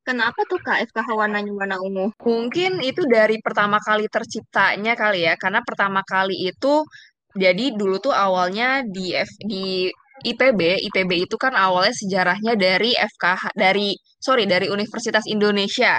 Kenapa 0.03 0.43
tuh 0.51 0.59
Kak 0.59 0.91
FKH 0.91 1.09
warnanya 1.15 1.53
warna 1.55 1.77
ungu? 1.79 2.11
Mungkin 2.27 2.83
itu 2.83 3.07
dari 3.07 3.39
pertama 3.39 3.79
kali 3.79 4.11
terciptanya 4.11 4.99
kali 4.99 5.23
ya, 5.23 5.39
karena 5.39 5.63
pertama 5.63 6.03
kali 6.03 6.51
itu 6.51 6.83
jadi 7.31 7.79
dulu 7.79 8.03
tuh 8.03 8.11
awalnya 8.11 8.83
di 8.83 9.15
F, 9.15 9.31
di 9.39 9.87
IPB, 10.25 10.61
IPB 10.91 11.27
itu 11.29 11.37
kan 11.41 11.53
awalnya 11.57 11.95
sejarahnya 11.97 12.55
dari 12.57 12.93
FKH, 12.97 13.57
dari 13.57 13.97
sorry 14.21 14.45
dari 14.45 14.69
Universitas 14.69 15.25
Indonesia 15.29 15.99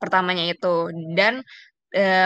pertamanya 0.00 0.44
itu. 0.50 0.90
Dan 1.14 1.40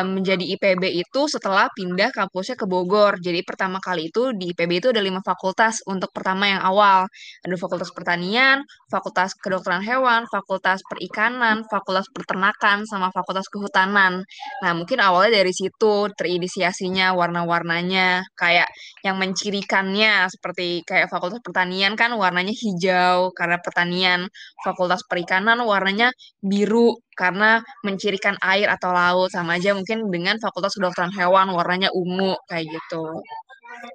menjadi 0.07 0.45
IPB 0.57 0.83
itu 1.03 1.27
setelah 1.27 1.67
pindah 1.75 2.15
kampusnya 2.15 2.55
ke 2.55 2.67
Bogor. 2.71 3.19
Jadi 3.19 3.43
pertama 3.43 3.83
kali 3.83 4.09
itu 4.15 4.31
di 4.31 4.55
IPB 4.55 4.71
itu 4.79 4.89
ada 4.95 5.03
lima 5.03 5.19
fakultas 5.27 5.83
untuk 5.91 6.15
pertama 6.15 6.47
yang 6.47 6.63
awal. 6.63 7.11
Ada 7.43 7.57
Fakultas 7.59 7.91
Pertanian, 7.91 8.63
Fakultas 8.87 9.35
Kedokteran 9.35 9.83
Hewan, 9.83 10.31
Fakultas 10.31 10.81
Perikanan, 10.87 11.67
Fakultas 11.67 12.07
Peternakan, 12.15 12.87
sama 12.87 13.11
Fakultas 13.11 13.51
Kehutanan. 13.51 14.23
Nah, 14.63 14.73
mungkin 14.77 15.03
awalnya 15.03 15.43
dari 15.43 15.51
situ 15.51 16.09
terinisiasinya 16.15 17.15
warna-warnanya 17.19 18.23
kayak 18.39 18.71
yang 19.03 19.19
mencirikannya 19.19 20.31
seperti 20.31 20.87
kayak 20.87 21.11
Fakultas 21.11 21.43
Pertanian 21.43 21.99
kan 21.99 22.15
warnanya 22.15 22.55
hijau 22.55 23.35
karena 23.35 23.59
pertanian, 23.59 24.21
Fakultas 24.63 25.03
Perikanan 25.11 25.59
warnanya 25.67 26.13
biru 26.39 26.99
karena 27.17 27.65
mencirikan 27.81 28.37
air 28.45 28.69
atau 28.69 28.93
laut 28.93 29.33
sama 29.33 29.56
aja 29.57 29.73
mungkin 29.73 30.07
dengan 30.09 30.37
Fakultas 30.37 30.77
Kedokteran 30.77 31.11
Hewan 31.11 31.51
warnanya 31.51 31.89
ungu 31.91 32.37
kayak 32.47 32.69
gitu. 32.69 33.05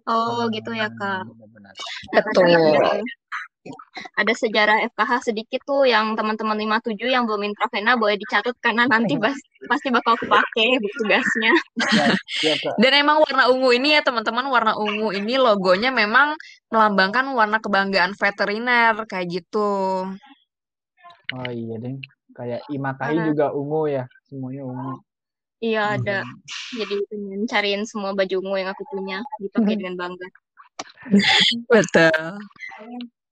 Oh 0.06 0.50
gitu 0.50 0.74
ya 0.74 0.90
Kak. 0.90 1.26
Betul. 2.12 2.50
Ada, 2.50 3.02
ada 4.18 4.34
sejarah 4.34 4.78
FKH 4.90 5.30
sedikit 5.30 5.62
tuh 5.62 5.86
yang 5.86 6.18
teman-teman 6.18 6.58
57 6.58 6.98
yang 7.06 7.30
belum 7.30 7.46
intravena 7.46 7.94
boleh 7.94 8.18
dicatat 8.18 8.58
karena 8.58 8.90
nanti 8.90 9.22
bas- 9.22 9.38
pasti 9.70 9.94
bakal 9.94 10.18
kepake 10.18 10.82
tugasnya. 10.98 11.54
ya, 11.94 12.06
ya 12.42 12.54
kak 12.58 12.74
Dan 12.82 12.92
emang 12.98 13.22
warna 13.22 13.54
ungu 13.54 13.70
ini 13.70 13.94
ya 13.94 14.02
teman-teman 14.02 14.50
warna 14.50 14.74
ungu 14.74 15.14
ini 15.14 15.38
logonya 15.38 15.94
memang 15.94 16.34
melambangkan 16.74 17.30
warna 17.38 17.62
kebanggaan 17.62 18.18
veteriner 18.18 18.98
kayak 19.06 19.30
gitu. 19.30 20.10
oh 21.32 21.48
iya 21.48 21.76
deh 21.78 21.96
kayak 22.34 22.66
Karena- 22.66 23.28
juga 23.30 23.46
ungu 23.54 23.88
ya 23.88 24.04
semuanya 24.26 24.66
ungu 24.66 24.98
Iya 25.62 25.82
ada. 26.02 26.26
Jadi 26.74 26.96
pengen 27.06 27.46
cariin 27.46 27.84
semua 27.86 28.18
baju 28.18 28.36
ungu 28.42 28.58
yang 28.58 28.74
aku 28.74 28.84
punya 28.90 29.22
dipakai 29.38 29.78
dengan 29.78 29.94
bangga. 29.94 30.28
Betul. 31.70 32.42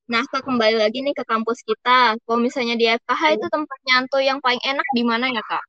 Nah, 0.10 0.22
Kak, 0.30 0.42
kembali 0.46 0.78
lagi 0.78 1.02
nih 1.06 1.14
ke 1.14 1.26
kampus 1.26 1.62
kita. 1.66 2.18
Kalau 2.22 2.38
misalnya 2.42 2.78
di 2.78 2.86
FKH 2.86 3.24
itu 3.38 3.48
tempat 3.50 3.80
nyanto 3.86 4.18
yang 4.22 4.38
paling 4.42 4.62
enak 4.62 4.88
di 4.94 5.04
mana 5.06 5.30
ya, 5.30 5.42
Kak? 5.46 5.66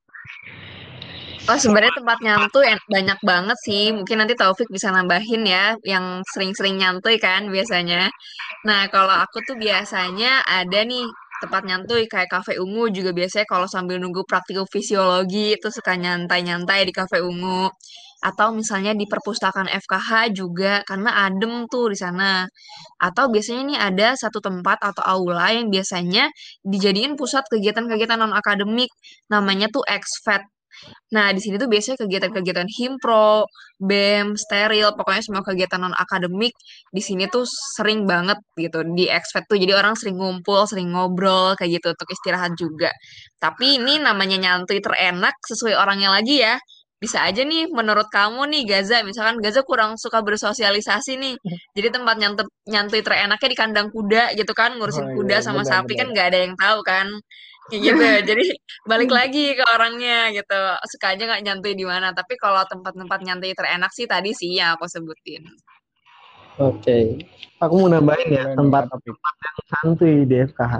Oh, 1.48 1.56
sebenarnya 1.56 1.96
tempat 1.96 2.18
nyantuy 2.20 2.64
en- 2.68 2.86
banyak 2.88 3.18
banget 3.24 3.58
sih. 3.64 3.90
Mungkin 3.96 4.20
nanti 4.20 4.36
Taufik 4.36 4.68
bisa 4.68 4.92
nambahin 4.92 5.42
ya, 5.48 5.74
yang 5.84 6.20
sering-sering 6.36 6.76
nyantuy 6.76 7.16
kan 7.16 7.48
biasanya. 7.48 8.12
Nah, 8.68 8.86
kalau 8.92 9.12
aku 9.12 9.40
tuh 9.48 9.56
biasanya 9.56 10.44
ada 10.44 10.80
nih 10.84 11.04
tempat 11.42 11.62
nyantuy 11.64 12.04
kayak 12.04 12.28
Cafe 12.28 12.60
Ungu 12.60 12.92
juga 12.92 13.10
biasanya 13.16 13.46
kalau 13.48 13.66
sambil 13.66 13.96
nunggu 13.96 14.22
praktikum 14.28 14.68
fisiologi 14.68 15.56
itu 15.56 15.68
suka 15.72 15.96
nyantai-nyantai 15.96 16.84
di 16.84 16.92
Cafe 16.92 17.24
Ungu. 17.24 17.72
Atau 18.20 18.52
misalnya 18.52 18.92
di 18.92 19.08
perpustakaan 19.08 19.64
FKH 19.64 20.36
juga 20.36 20.84
karena 20.84 21.24
adem 21.24 21.64
tuh 21.72 21.88
di 21.92 21.96
sana. 21.96 22.44
Atau 23.00 23.32
biasanya 23.32 23.62
nih 23.64 23.78
ada 23.80 24.08
satu 24.12 24.44
tempat 24.44 24.76
atau 24.84 25.00
aula 25.00 25.48
yang 25.56 25.72
biasanya 25.72 26.28
dijadiin 26.60 27.16
pusat 27.16 27.48
kegiatan-kegiatan 27.48 28.20
non-akademik. 28.20 28.92
Namanya 29.32 29.72
tuh 29.72 29.80
XFET. 29.88 30.44
Nah, 31.14 31.34
di 31.34 31.40
sini 31.42 31.58
tuh 31.58 31.66
biasanya 31.66 31.98
kegiatan-kegiatan 32.06 32.68
himpro, 32.70 33.44
BEM, 33.82 34.38
steril, 34.38 34.94
pokoknya 34.94 35.22
semua 35.26 35.42
kegiatan 35.42 35.80
non-akademik 35.82 36.54
di 36.94 37.02
sini 37.02 37.26
tuh 37.26 37.42
sering 37.76 38.06
banget 38.06 38.38
gitu 38.54 38.86
di 38.94 39.10
expect 39.10 39.50
tuh. 39.50 39.58
Jadi 39.58 39.72
orang 39.74 39.94
sering 39.98 40.16
ngumpul, 40.20 40.62
sering 40.70 40.92
ngobrol 40.94 41.58
kayak 41.58 41.80
gitu 41.82 41.86
untuk 41.96 42.08
istirahat 42.14 42.52
juga. 42.54 42.90
Tapi 43.42 43.80
ini 43.80 43.98
namanya 44.02 44.36
nyantui 44.38 44.78
terenak 44.84 45.34
sesuai 45.48 45.74
orangnya 45.74 46.10
lagi 46.14 46.42
ya. 46.44 46.56
Bisa 47.00 47.24
aja 47.24 47.40
nih 47.48 47.72
menurut 47.72 48.12
kamu 48.12 48.44
nih 48.52 48.62
Gaza, 48.68 49.00
misalkan 49.00 49.40
Gaza 49.40 49.64
kurang 49.64 49.96
suka 49.96 50.20
bersosialisasi 50.20 51.16
nih. 51.16 51.34
Jadi 51.72 51.88
tempat 51.96 52.14
nyantui, 52.20 52.44
nyantui 52.68 53.00
terenaknya 53.00 53.48
di 53.48 53.56
kandang 53.56 53.88
kuda 53.88 54.36
gitu 54.36 54.52
kan, 54.52 54.76
ngurusin 54.76 55.08
Oh, 55.08 55.16
kuda 55.16 55.40
iya, 55.40 55.44
sama 55.44 55.64
benar, 55.64 55.80
sapi 55.80 55.96
benar. 55.96 55.98
kan 55.98 56.06
nggak 56.12 56.26
ada 56.28 56.38
yang 56.44 56.54
tahu 56.60 56.78
kan. 56.84 57.06
Kayak 57.70 57.82
gitu. 57.86 58.06
Jadi 58.34 58.46
balik 58.82 59.10
lagi 59.14 59.54
ke 59.54 59.64
orangnya 59.70 60.34
gitu. 60.34 60.60
Suka 60.90 61.14
aja 61.14 61.22
nggak 61.22 61.42
nyantai 61.46 61.72
di 61.78 61.86
mana. 61.86 62.10
Tapi 62.10 62.34
kalau 62.34 62.66
tempat-tempat 62.66 63.22
nyantai 63.22 63.54
terenak 63.54 63.94
sih 63.94 64.10
tadi 64.10 64.34
sih 64.34 64.58
yang 64.58 64.74
aku 64.74 64.90
sebutin. 64.90 65.46
Oke. 66.58 67.22
Aku 67.62 67.72
mau 67.78 67.88
nambahin 67.88 68.28
ya 68.34 68.44
Boleh 68.44 68.52
nih, 68.52 68.58
tempat 68.58 68.82
Kak 68.90 68.98
Topik. 69.00 69.16
santuy 69.70 70.14
di 70.26 70.36
FKH. 70.50 70.74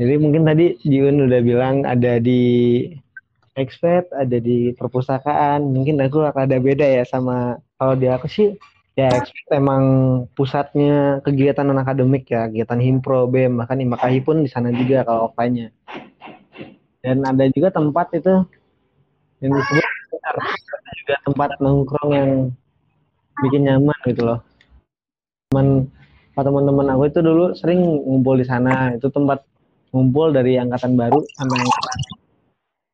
Jadi 0.00 0.14
mungkin 0.16 0.42
tadi 0.44 0.76
Jiun 0.84 1.24
udah 1.24 1.40
bilang 1.40 1.84
ada 1.88 2.20
di 2.20 2.42
Expert, 3.56 4.08
ada 4.14 4.38
di 4.38 4.72
perpustakaan. 4.76 5.64
Mungkin 5.72 6.00
aku 6.00 6.24
rada 6.24 6.56
beda 6.56 6.84
ya 6.84 7.04
sama 7.04 7.58
kalau 7.80 7.96
di 7.96 8.06
aku 8.08 8.28
sih 8.28 8.56
ya 9.00 9.08
Expert 9.16 9.50
emang 9.56 9.84
pusatnya 10.36 11.24
kegiatan 11.24 11.64
non 11.64 11.80
akademik 11.80 12.28
ya, 12.28 12.50
kegiatan 12.50 12.80
himpro, 12.80 13.24
BEM, 13.30 13.56
bahkan 13.56 13.80
IMAKAHI 13.80 14.20
pun 14.20 14.44
di 14.44 14.50
sana 14.52 14.68
juga 14.74 15.06
kalau 15.08 15.32
offline-nya. 15.32 15.72
Dan 17.00 17.24
ada 17.24 17.48
juga 17.48 17.72
tempat 17.72 18.12
itu 18.12 18.44
yang 19.40 19.52
disebut 19.56 19.86
juga 21.00 21.14
tempat 21.24 21.50
nongkrong 21.64 22.10
yang 22.12 22.30
bikin 23.40 23.64
nyaman 23.64 23.98
gitu 24.04 24.22
loh. 24.28 24.38
Teman 25.48 25.88
teman-teman 26.36 26.88
aku 26.96 27.02
itu 27.08 27.20
dulu 27.20 27.52
sering 27.56 27.80
ngumpul 27.80 28.36
di 28.36 28.44
sana. 28.44 28.92
Itu 28.96 29.08
tempat 29.08 29.44
ngumpul 29.96 30.36
dari 30.36 30.60
angkatan 30.60 30.94
baru 30.94 31.20
sama 31.36 31.56
angkatan 31.56 31.98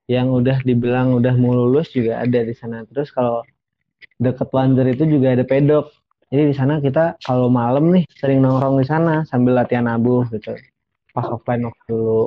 yang 0.06 0.30
udah 0.30 0.62
dibilang 0.62 1.18
udah 1.18 1.34
mau 1.34 1.50
lulus 1.50 1.90
juga 1.90 2.22
ada 2.22 2.46
di 2.46 2.54
sana. 2.54 2.86
Terus 2.86 3.10
kalau 3.10 3.42
deket 4.22 4.48
Wanzer 4.54 4.86
itu 4.86 5.04
juga 5.06 5.34
ada 5.34 5.42
pedok. 5.42 5.90
Jadi 6.26 6.42
di 6.50 6.54
sana 6.54 6.82
kita 6.82 7.20
kalau 7.22 7.46
malam 7.46 7.94
nih 7.94 8.02
sering 8.18 8.42
nongkrong 8.42 8.82
di 8.82 8.86
sana 8.86 9.22
sambil 9.30 9.54
latihan 9.62 9.86
abu 9.86 10.26
gitu. 10.34 10.58
Pas 11.14 11.26
offline 11.30 11.70
waktu 11.70 11.82
dulu. 11.86 12.22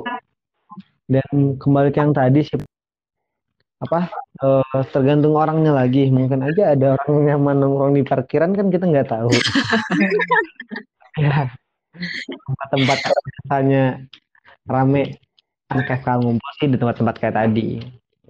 Dan 1.10 1.58
kembali 1.60 1.92
ke 1.92 1.98
yang 2.00 2.14
tadi 2.16 2.40
sih 2.46 2.58
apa 3.80 4.12
eh, 4.40 4.82
tergantung 4.88 5.36
orangnya 5.36 5.76
lagi. 5.76 6.08
Mungkin 6.08 6.40
aja 6.40 6.72
ada 6.72 6.96
orang 6.96 7.28
yang 7.28 7.40
nongkrong 7.44 7.92
di 7.98 8.02
parkiran 8.06 8.56
kan 8.56 8.72
kita 8.72 8.88
nggak 8.88 9.08
tahu. 9.12 9.30
ya 11.24 11.52
tempat-tempat 12.46 12.98
biasanya 13.02 13.84
rame 14.64 15.18
anak 15.70 16.02
FK 16.02 16.08
ngumpul 16.22 16.50
sih 16.58 16.68
di 16.70 16.76
tempat-tempat 16.78 17.14
kayak 17.18 17.36
tadi 17.36 17.82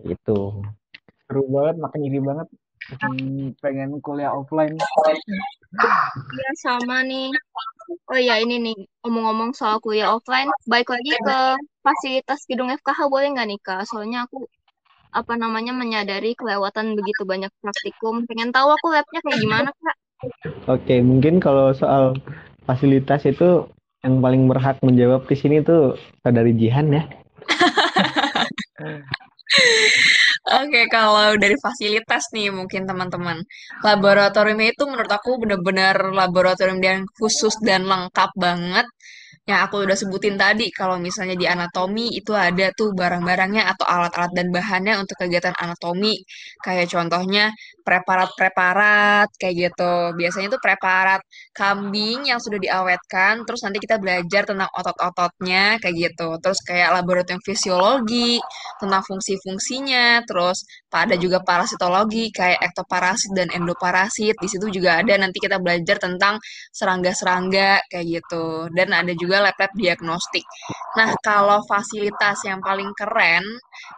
gitu 0.05 0.65
Seru 1.31 1.47
banget, 1.47 1.77
makin 1.79 2.01
iri 2.11 2.19
banget. 2.19 2.51
Hmm, 3.01 3.55
pengen 3.63 4.03
kuliah 4.03 4.35
offline. 4.35 4.75
Ya 6.31 6.51
sama 6.59 7.07
nih. 7.07 7.31
Oh 8.07 8.19
iya 8.19 8.39
ini 8.39 8.63
nih 8.63 8.77
ngomong-ngomong 9.03 9.51
soal 9.55 9.83
kuliah 9.83 10.15
offline, 10.15 10.51
baik 10.67 10.91
lagi 10.91 11.11
ke 11.11 11.39
fasilitas 11.83 12.47
gedung 12.47 12.71
FKH 12.71 13.01
boleh 13.11 13.35
nggak 13.35 13.49
nih 13.51 13.61
Kak? 13.63 13.83
Soalnya 13.87 14.27
aku 14.27 14.47
apa 15.11 15.35
namanya 15.35 15.75
menyadari 15.75 16.39
kelewatan 16.39 16.95
begitu 16.95 17.27
banyak 17.27 17.51
praktikum. 17.59 18.27
Pengen 18.31 18.55
tahu 18.55 18.75
aku 18.75 18.95
labnya 18.95 19.21
kayak 19.23 19.39
gimana 19.43 19.71
Kak? 19.75 19.97
oke 20.69 20.95
mungkin 21.01 21.41
kalau 21.41 21.73
soal 21.73 22.13
fasilitas 22.69 23.25
itu 23.25 23.65
yang 24.05 24.21
paling 24.25 24.49
berhak 24.49 24.81
menjawab 24.81 25.29
di 25.29 25.37
sini 25.37 25.61
tuh 25.61 25.97
saudari 26.25 26.57
Jihan 26.57 26.89
ya 26.93 27.05
Oke, 30.51 30.81
kalau 30.91 31.39
dari 31.43 31.55
fasilitas 31.65 32.25
nih 32.35 32.51
mungkin 32.59 32.83
teman-teman. 32.91 33.39
Laboratoriumnya 33.87 34.75
itu 34.75 34.83
menurut 34.91 35.07
aku 35.19 35.31
benar-benar 35.43 35.97
laboratorium 36.11 36.81
yang 36.83 37.01
khusus 37.19 37.55
dan 37.63 37.87
lengkap 37.87 38.31
banget. 38.35 38.87
Yang 39.49 39.61
aku 39.67 39.77
udah 39.89 39.97
sebutin 39.97 40.37
tadi, 40.37 40.69
kalau 40.69 41.01
misalnya 41.01 41.33
di 41.33 41.49
anatomi 41.49 42.13
itu 42.13 42.37
ada 42.37 42.69
tuh 42.77 42.93
barang-barangnya 42.93 43.73
atau 43.73 43.89
alat-alat 43.89 44.33
dan 44.37 44.53
bahannya 44.53 45.01
untuk 45.01 45.17
kegiatan 45.17 45.57
anatomi. 45.57 46.13
Kayak 46.61 46.93
contohnya 46.93 47.49
preparat-preparat 47.81 49.33
kayak 49.41 49.55
gitu. 49.73 50.13
Biasanya 50.21 50.47
itu 50.53 50.61
preparat 50.61 51.25
kambing 51.57 52.29
yang 52.29 52.37
sudah 52.37 52.61
diawetkan, 52.61 53.49
terus 53.49 53.65
nanti 53.65 53.81
kita 53.81 53.97
belajar 53.97 54.45
tentang 54.45 54.69
otot-ototnya 54.77 55.81
kayak 55.81 55.95
gitu. 56.13 56.37
Terus 56.45 56.61
kayak 56.61 57.01
laboratorium 57.01 57.41
fisiologi, 57.41 58.37
tentang 58.77 59.03
fungsi-fungsinya, 59.09 60.21
terus 60.29 60.69
ada 60.93 61.15
juga 61.15 61.39
parasitologi 61.43 62.35
kayak 62.35 62.61
ektoparasit 62.73 63.31
dan 63.33 63.49
endoparasit. 63.55 64.35
Di 64.39 64.49
situ 64.51 64.67
juga 64.71 64.99
ada 65.03 65.15
nanti 65.17 65.39
kita 65.39 65.63
belajar 65.63 66.03
tentang 66.03 66.43
serangga-serangga 66.75 67.87
kayak 67.91 68.07
gitu. 68.21 68.67
Dan 68.75 68.91
ada 68.91 69.13
juga 69.15 69.45
lab-lab 69.45 69.71
diagnostik. 69.79 70.43
Nah, 70.99 71.15
kalau 71.23 71.63
fasilitas 71.71 72.43
yang 72.43 72.59
paling 72.59 72.91
keren 72.99 73.43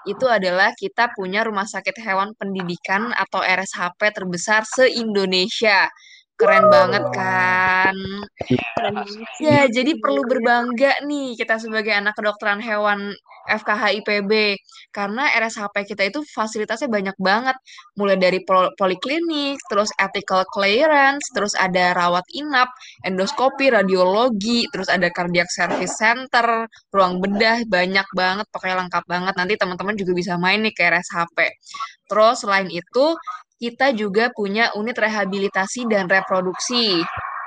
itu 0.04 0.26
adalah 0.28 0.72
kita 0.76 1.08
punya 1.16 1.44
rumah 1.46 1.64
sakit 1.64 1.96
hewan 2.04 2.36
pendidikan 2.36 3.10
atau 3.16 3.40
RSHP 3.40 4.00
terbesar 4.12 4.62
se-Indonesia. 4.68 5.88
Keren 6.38 6.64
banget 6.72 7.04
kan? 7.14 7.96
Keren 8.76 8.94
banget 8.98 9.28
sih. 9.38 9.44
Ya, 9.46 9.60
jadi 9.70 9.94
perlu 10.00 10.26
berbangga 10.26 10.92
nih 11.06 11.38
kita 11.38 11.60
sebagai 11.62 11.92
anak 11.94 12.16
kedokteran 12.18 12.58
hewan 12.58 13.14
FKH 13.42 13.82
IPB 14.02 14.54
karena 14.94 15.26
RSHP 15.34 15.82
kita 15.82 16.06
itu 16.06 16.22
fasilitasnya 16.30 16.86
banyak 16.86 17.16
banget 17.18 17.58
mulai 17.98 18.14
dari 18.14 18.38
pol- 18.46 18.70
poliklinik, 18.78 19.58
terus 19.66 19.90
ethical 19.98 20.46
clearance, 20.46 21.26
terus 21.34 21.52
ada 21.58 21.90
rawat 21.90 22.22
inap, 22.38 22.70
endoskopi, 23.02 23.74
radiologi, 23.74 24.66
terus 24.70 24.86
ada 24.86 25.10
cardiac 25.10 25.50
service 25.50 25.98
center, 25.98 26.70
ruang 26.94 27.18
bedah, 27.18 27.66
banyak 27.66 28.06
banget 28.14 28.46
pokoknya 28.54 28.86
lengkap 28.86 29.04
banget. 29.10 29.34
Nanti 29.34 29.54
teman-teman 29.58 29.94
juga 29.98 30.12
bisa 30.14 30.38
main 30.38 30.62
nih 30.62 30.74
ke 30.74 30.82
RSHP. 30.86 31.38
Terus 32.06 32.44
selain 32.44 32.68
itu 32.70 33.04
kita 33.62 33.94
juga 33.94 34.26
punya 34.34 34.74
unit 34.74 34.98
rehabilitasi 34.98 35.86
dan 35.86 36.10
reproduksi. 36.10 36.98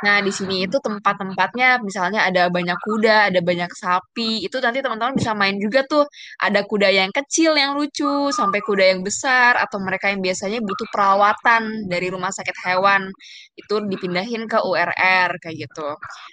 Nah, 0.03 0.23
di 0.23 0.31
sini 0.31 0.63
itu 0.63 0.77
tempat-tempatnya 0.79 1.81
misalnya 1.83 2.23
ada 2.29 2.47
banyak 2.47 2.77
kuda, 2.87 3.31
ada 3.33 3.39
banyak 3.43 3.71
sapi. 3.75 4.43
Itu 4.47 4.63
nanti 4.63 4.79
teman-teman 4.79 5.17
bisa 5.19 5.35
main 5.35 5.59
juga 5.59 5.83
tuh. 5.83 6.07
Ada 6.39 6.63
kuda 6.63 6.87
yang 6.93 7.11
kecil 7.11 7.57
yang 7.59 7.75
lucu 7.75 8.31
sampai 8.31 8.59
kuda 8.63 8.95
yang 8.95 9.01
besar 9.03 9.59
atau 9.59 9.81
mereka 9.83 10.07
yang 10.13 10.23
biasanya 10.23 10.59
butuh 10.63 10.87
perawatan 10.93 11.89
dari 11.91 12.07
rumah 12.13 12.31
sakit 12.31 12.55
hewan. 12.63 13.11
Itu 13.59 13.83
dipindahin 13.83 14.47
ke 14.47 14.61
URR 14.63 15.29
kayak 15.41 15.55
gitu. 15.67 15.89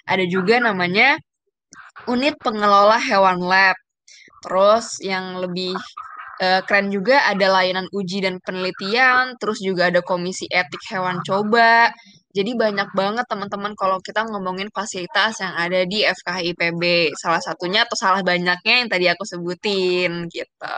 Ada 0.07 0.23
juga 0.31 0.63
namanya 0.63 1.19
unit 2.07 2.39
pengelola 2.39 2.99
hewan 3.03 3.41
lab. 3.41 3.75
Terus 4.43 4.99
yang 5.03 5.39
lebih 5.39 5.75
eh, 6.41 6.61
keren 6.65 6.89
juga 6.89 7.25
ada 7.29 7.45
layanan 7.53 7.85
uji 7.93 8.23
dan 8.25 8.39
penelitian, 8.41 9.37
terus 9.37 9.59
juga 9.61 9.89
ada 9.91 10.01
komisi 10.01 10.45
etik 10.49 10.81
hewan 10.89 11.21
coba. 11.25 11.93
Jadi 12.33 12.57
banyak 12.57 12.97
banget 12.97 13.29
teman-teman 13.29 13.77
kalau 13.77 14.01
kita 14.01 14.25
ngomongin 14.25 14.73
fasilitas 14.73 15.37
yang 15.37 15.53
ada 15.53 15.85
di 15.85 16.01
FKH 16.01 16.37
IPB. 16.53 17.13
Salah 17.13 17.37
satunya 17.37 17.85
atau 17.85 17.93
salah 17.93 18.25
banyaknya 18.25 18.81
yang 18.81 18.89
tadi 18.89 19.05
aku 19.05 19.21
sebutin 19.21 20.25
gitu. 20.33 20.77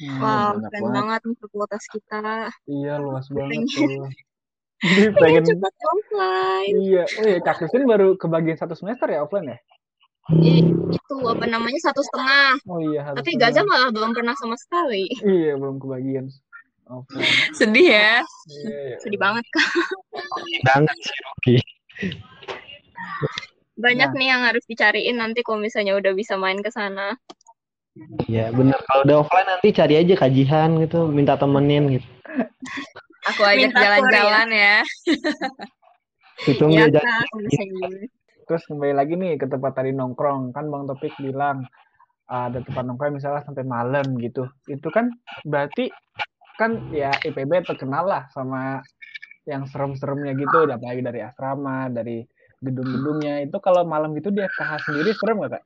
Hmm, 0.00 0.16
Wow, 0.22 0.52
keren 0.70 0.80
banget. 0.80 0.94
banget 0.96 1.20
nih 1.26 1.36
fakultas 1.42 1.84
kita. 1.90 2.22
Iya, 2.70 2.92
luas 3.02 3.26
banget 3.28 3.50
Pengen, 3.50 3.66
tuh. 3.74 4.06
Jadi 4.80 5.08
pengen 5.12 5.18
pengen, 5.20 5.44
cepat 5.44 5.74
offline. 5.92 6.74
iya. 6.80 7.04
Oh 7.20 7.24
iya, 7.28 7.38
Kak 7.44 7.54
Christine 7.60 7.84
baru 7.84 8.16
kebagian 8.16 8.56
satu 8.56 8.72
semester 8.72 9.10
ya 9.12 9.26
offline 9.26 9.52
ya? 9.52 9.58
Itu 10.90 11.14
apa 11.26 11.44
namanya 11.44 11.80
satu 11.82 12.00
setengah. 12.00 12.54
Oh 12.66 12.78
iya, 12.80 13.00
satu 13.02 13.16
Tapi 13.18 13.30
Gaza 13.34 13.60
setengah. 13.60 13.68
malah 13.68 13.90
belum 13.90 14.10
pernah 14.14 14.34
sama 14.38 14.54
sekali. 14.54 15.10
Iya, 15.20 15.58
belum 15.58 15.76
kebagian 15.78 16.26
offline. 16.86 17.26
Sedih 17.58 17.88
ya. 17.90 18.22
Iya, 18.46 18.78
iya. 18.86 18.96
Sedih 19.02 19.18
banget 19.18 19.44
Kak. 19.50 19.68
banget 20.66 20.96
sih 21.00 21.18
Ruki 21.20 21.56
Banyak 23.74 24.12
Nah, 24.12 24.18
nih 24.18 24.28
yang 24.28 24.42
harus 24.44 24.64
dicariin 24.68 25.16
nanti 25.16 25.40
kalau 25.40 25.56
misalnya 25.56 25.96
udah 25.96 26.12
bisa 26.12 26.36
main 26.36 26.60
ke 26.60 26.68
sana. 26.68 27.16
ya 28.30 28.54
benar 28.54 28.78
kalau 28.86 29.02
udah 29.02 29.16
offline 29.24 29.48
nanti 29.50 29.74
cari 29.74 29.98
aja 29.98 30.14
kajian 30.14 30.78
gitu 30.78 31.10
minta 31.10 31.34
temenin 31.34 31.98
gitu 31.98 32.08
Aku 33.34 33.40
ajak 33.42 33.72
tur 33.72 33.76
ya. 33.76 33.82
jalan-jalan 33.82 34.48
ya. 34.52 34.76
hitung 36.46 36.70
Ya 36.72 36.86
kalau 36.88 37.40
misalnya. 37.40 38.06
Terus 38.50 38.66
kembali 38.66 38.98
lagi 38.98 39.14
nih 39.14 39.38
ke 39.38 39.46
tempat 39.46 39.78
tadi 39.78 39.94
nongkrong. 39.94 40.50
Kan 40.50 40.74
Bang 40.74 40.90
Topik 40.90 41.14
bilang 41.22 41.70
ada 42.26 42.58
tempat 42.58 42.82
nongkrong 42.82 43.22
misalnya 43.22 43.46
sampai 43.46 43.62
malam 43.62 44.18
gitu. 44.18 44.50
Itu 44.66 44.90
kan 44.90 45.14
berarti 45.46 45.86
kan 46.58 46.90
ya 46.90 47.14
IPB 47.14 47.62
terkenal 47.62 48.10
lah 48.10 48.26
sama 48.34 48.82
yang 49.46 49.70
serem-seremnya 49.70 50.34
gitu, 50.34 50.66
apalagi 50.66 50.98
dari 50.98 51.22
asrama, 51.22 51.86
dari 51.94 52.26
gedung-gedungnya. 52.58 53.46
Itu 53.46 53.62
kalau 53.62 53.86
malam 53.86 54.18
gitu 54.18 54.34
di 54.34 54.42
FKH 54.42 54.90
sendiri 54.90 55.14
serem 55.14 55.46
gak, 55.46 55.50
Kak? 55.54 55.64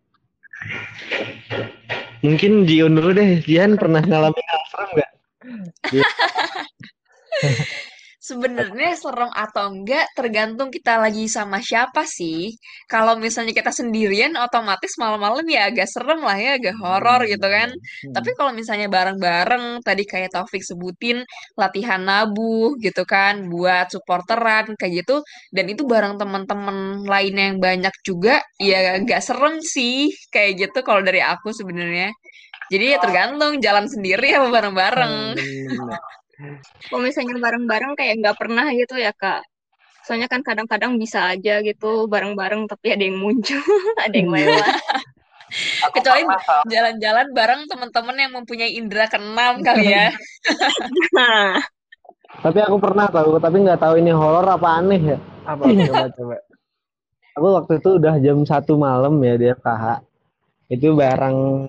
mungkin 2.24 2.64
Jion 2.64 2.96
dulu 2.96 3.12
deh 3.12 3.36
Jihan 3.44 3.76
pernah 3.76 4.00
ngalamin 4.00 4.46
hal 4.48 4.62
serem 4.72 4.90
Iya. 4.96 6.04
Sebenarnya 8.24 8.96
serem 8.96 9.28
atau 9.44 9.64
enggak 9.68 10.08
tergantung 10.16 10.72
kita 10.72 10.96
lagi 10.96 11.28
sama 11.28 11.58
siapa 11.60 12.02
sih. 12.08 12.56
Kalau 12.88 13.20
misalnya 13.20 13.52
kita 13.52 13.68
sendirian 13.68 14.32
otomatis 14.40 14.96
malam-malam 14.96 15.44
ya 15.44 15.68
agak 15.68 15.84
serem 15.92 16.20
lah 16.24 16.32
ya, 16.44 16.56
agak 16.56 16.72
horor 16.80 17.20
Hmm, 17.20 17.28
gitu 17.28 17.46
kan. 17.56 17.68
hmm. 18.02 18.14
Tapi 18.16 18.30
kalau 18.38 18.52
misalnya 18.56 18.88
bareng-bareng, 18.88 19.64
tadi 19.84 20.02
kayak 20.08 20.32
Taufik 20.32 20.64
sebutin 20.64 21.20
latihan 21.60 22.00
nabuh 22.00 22.72
gitu 22.80 23.04
kan, 23.04 23.34
buat 23.52 23.92
supporteran 23.92 24.72
kayak 24.80 25.04
gitu, 25.04 25.20
dan 25.52 25.64
itu 25.68 25.82
bareng 25.84 26.16
teman-teman 26.16 27.04
lain 27.04 27.34
yang 27.36 27.56
banyak 27.60 27.92
juga, 28.08 28.40
ya 28.56 28.96
nggak 29.04 29.20
serem 29.20 29.60
sih 29.60 30.08
kayak 30.32 30.52
gitu 30.64 30.78
kalau 30.80 31.04
dari 31.04 31.20
aku 31.20 31.52
sebenarnya. 31.52 32.08
Jadi 32.72 32.84
ya 32.94 32.98
tergantung 33.04 33.60
jalan 33.60 33.86
sendiri 33.90 34.28
apa 34.38 34.48
bareng-bareng. 34.56 35.14
Hmm, 35.36 35.76
bener. 35.76 36.00
Kalau 36.90 37.00
misalnya 37.02 37.36
bareng-bareng 37.38 37.92
kayak 37.96 38.14
nggak 38.20 38.36
pernah 38.38 38.66
gitu 38.74 38.94
ya, 38.98 39.12
Kak. 39.14 39.42
Soalnya 40.04 40.28
kan 40.28 40.44
kadang-kadang 40.44 41.00
bisa 41.00 41.32
aja 41.32 41.64
gitu 41.64 42.04
bareng-bareng 42.12 42.68
tapi 42.68 42.92
ada 42.92 43.04
yang 43.08 43.16
muncul, 43.16 43.56
ada 44.04 44.12
yang 44.12 44.28
Iya. 44.28 44.44
lewat. 44.52 44.74
Kecuali 45.94 46.22
jalan-jalan 46.68 47.26
bareng 47.30 47.60
teman-teman 47.70 48.16
yang 48.18 48.32
mempunyai 48.36 48.74
indera 48.74 49.06
keenam 49.06 49.62
kali 49.62 49.92
ya. 49.92 50.10
Nah, 51.14 51.56
Tapi 52.44 52.58
aku 52.60 52.76
pernah 52.76 53.08
tahu, 53.08 53.40
tapi 53.40 53.62
nggak 53.64 53.80
tahu 53.80 53.94
ini 53.96 54.12
horor 54.12 54.44
apa 54.44 54.82
aneh 54.82 55.00
ya. 55.00 55.18
Apa 55.48 55.64
coba 55.88 56.06
coba. 56.12 56.36
Aku 57.34 57.46
waktu 57.56 57.72
itu 57.80 57.90
udah 57.98 58.14
jam 58.20 58.38
satu 58.44 58.76
malam 58.76 59.16
ya 59.24 59.34
di 59.40 59.46
FKH. 59.48 59.84
Itu 60.68 60.92
bareng 60.92 61.64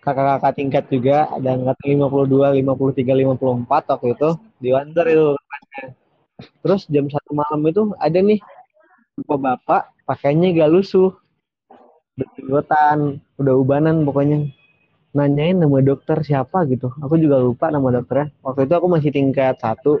kakak-kakak 0.00 0.52
tingkat 0.56 0.84
juga, 0.88 1.28
ada 1.28 1.56
angkatan 1.56 1.86
52, 2.00 2.56
53, 2.60 3.20
54 3.36 3.92
waktu 3.92 4.08
itu 4.16 4.30
di 4.60 4.68
Wanter 4.72 5.06
itu. 5.12 5.28
Terus 6.64 6.88
jam 6.88 7.06
satu 7.12 7.30
malam 7.36 7.60
itu 7.68 7.92
ada 8.00 8.18
nih 8.20 8.40
bapak 9.20 9.92
pakainya 10.08 10.56
gak 10.56 10.72
lusuh. 10.72 11.12
Udah 12.16 12.28
jenggotan, 12.36 12.98
udah 13.36 13.54
ubanan 13.60 14.04
pokoknya. 14.08 14.48
Nanyain 15.10 15.58
nama 15.58 15.82
dokter 15.82 16.22
siapa 16.22 16.62
gitu. 16.70 16.94
Aku 17.02 17.18
juga 17.18 17.42
lupa 17.42 17.68
nama 17.68 18.00
dokternya. 18.00 18.30
Waktu 18.46 18.70
itu 18.70 18.74
aku 18.78 18.86
masih 18.86 19.10
tingkat 19.10 19.58
satu, 19.58 19.98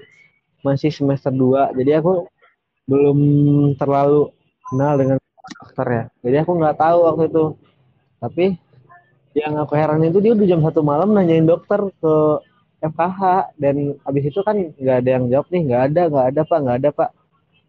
masih 0.62 0.94
semester 0.94 1.34
2. 1.34 1.74
Jadi 1.76 1.90
aku 1.98 2.30
belum 2.86 3.18
terlalu 3.74 4.30
kenal 4.70 4.94
dengan 4.96 5.18
dokter 5.60 5.86
ya. 5.90 6.04
Jadi 6.22 6.36
aku 6.46 6.52
nggak 6.56 6.78
tahu 6.78 6.98
waktu 7.10 7.22
itu. 7.26 7.44
Tapi 8.22 8.44
yang 9.34 9.54
aku 9.58 9.78
heran 9.78 10.02
itu 10.02 10.18
dia 10.18 10.34
udah 10.34 10.46
jam 10.46 10.60
satu 10.62 10.80
malam 10.82 11.14
nanyain 11.14 11.46
dokter 11.46 11.78
ke 12.02 12.14
FKH 12.80 13.52
dan 13.60 13.94
abis 14.08 14.24
itu 14.32 14.40
kan 14.42 14.56
nggak 14.74 14.96
ada 15.04 15.10
yang 15.20 15.24
jawab 15.30 15.46
nih 15.52 15.62
nggak 15.70 15.82
ada 15.92 16.02
nggak 16.10 16.26
ada 16.34 16.40
pak 16.48 16.58
nggak 16.58 16.76
ada 16.82 16.90
pak. 16.90 17.10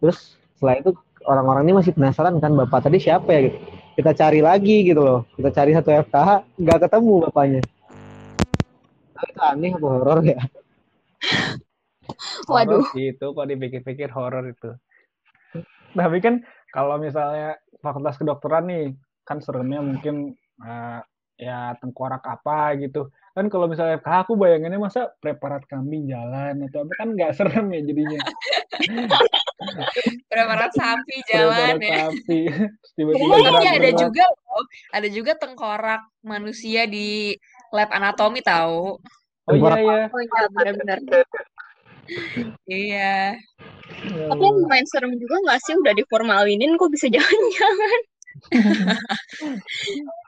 Terus 0.01 0.17
setelah 0.57 0.75
itu 0.81 0.89
orang-orang 1.27 1.63
ini 1.69 1.73
masih 1.77 1.91
penasaran 1.93 2.41
kan 2.41 2.51
bapak 2.57 2.89
tadi 2.89 2.97
siapa 2.97 3.29
ya? 3.29 3.41
Gitu 3.51 3.59
kita 3.91 4.11
cari 4.15 4.39
lagi 4.39 4.87
gitu 4.87 5.01
loh. 5.03 5.19
Kita 5.35 5.49
cari 5.51 5.71
satu 5.75 5.89
FKH 5.91 6.29
nggak 6.57 6.79
ketemu 6.87 7.13
bapaknya. 7.27 7.61
Nah, 9.13 9.23
itu 9.27 9.41
aneh 9.43 9.71
apa 9.75 9.87
horor 9.87 10.19
ya? 10.23 10.39
Waduh. 12.49 12.81
Horor 12.81 12.93
sih 12.95 13.05
itu 13.13 13.25
kok 13.29 13.47
dipikir-pikir 13.47 14.09
horor 14.09 14.49
itu. 14.49 14.71
Tapi 15.91 16.17
kan 16.23 16.41
kalau 16.71 16.95
misalnya 16.97 17.59
fakultas 17.83 18.15
kedokteran 18.15 18.65
nih 18.71 18.85
kan 19.27 19.43
seremnya 19.43 19.83
mungkin 19.83 20.33
eh, 20.63 20.99
ya 21.41 21.73
tengkorak 21.81 22.21
apa 22.21 22.77
gitu. 22.77 23.09
Kan 23.33 23.49
kalau 23.49 23.65
misalnya 23.65 23.97
FKH 23.97 24.29
aku 24.29 24.37
bayangannya 24.37 24.77
masa 24.77 25.09
preparat 25.17 25.65
kambing 25.65 26.05
jalan 26.05 26.61
atau 26.69 26.85
apa 26.85 26.93
kan 26.93 27.17
nggak 27.17 27.33
serem 27.33 27.65
ya 27.73 27.81
jadinya. 27.81 28.21
Preparat 30.29 30.71
sapi 30.77 31.17
jalan 31.33 31.81
Preparat 31.81 31.83
ya. 31.89 32.13
sapi. 32.13 32.39
Tiba-tiba 32.93 33.33
Tapi 33.41 33.67
ada 33.73 33.89
juga 33.97 34.23
loh, 34.29 34.65
ada 34.93 35.07
juga 35.09 35.31
tengkorak 35.33 36.01
manusia 36.21 36.85
di 36.85 37.33
lab 37.73 37.89
anatomi 37.89 38.45
tahu. 38.45 39.01
Oh 39.49 39.55
iya 39.57 39.81
ya. 39.81 40.01
Oh 40.13 40.21
iya, 40.21 40.41
benar-benar. 40.53 40.97
Iya. 42.69 43.33
Tapi 44.29 44.43
yang 44.45 44.57
lumayan 44.61 44.85
serem 44.85 45.17
juga 45.17 45.41
nggak 45.41 45.59
sih 45.65 45.73
udah 45.73 45.93
diformalinin 45.97 46.77
kok 46.77 46.93
bisa 46.93 47.09
jalan-jalan. 47.09 47.99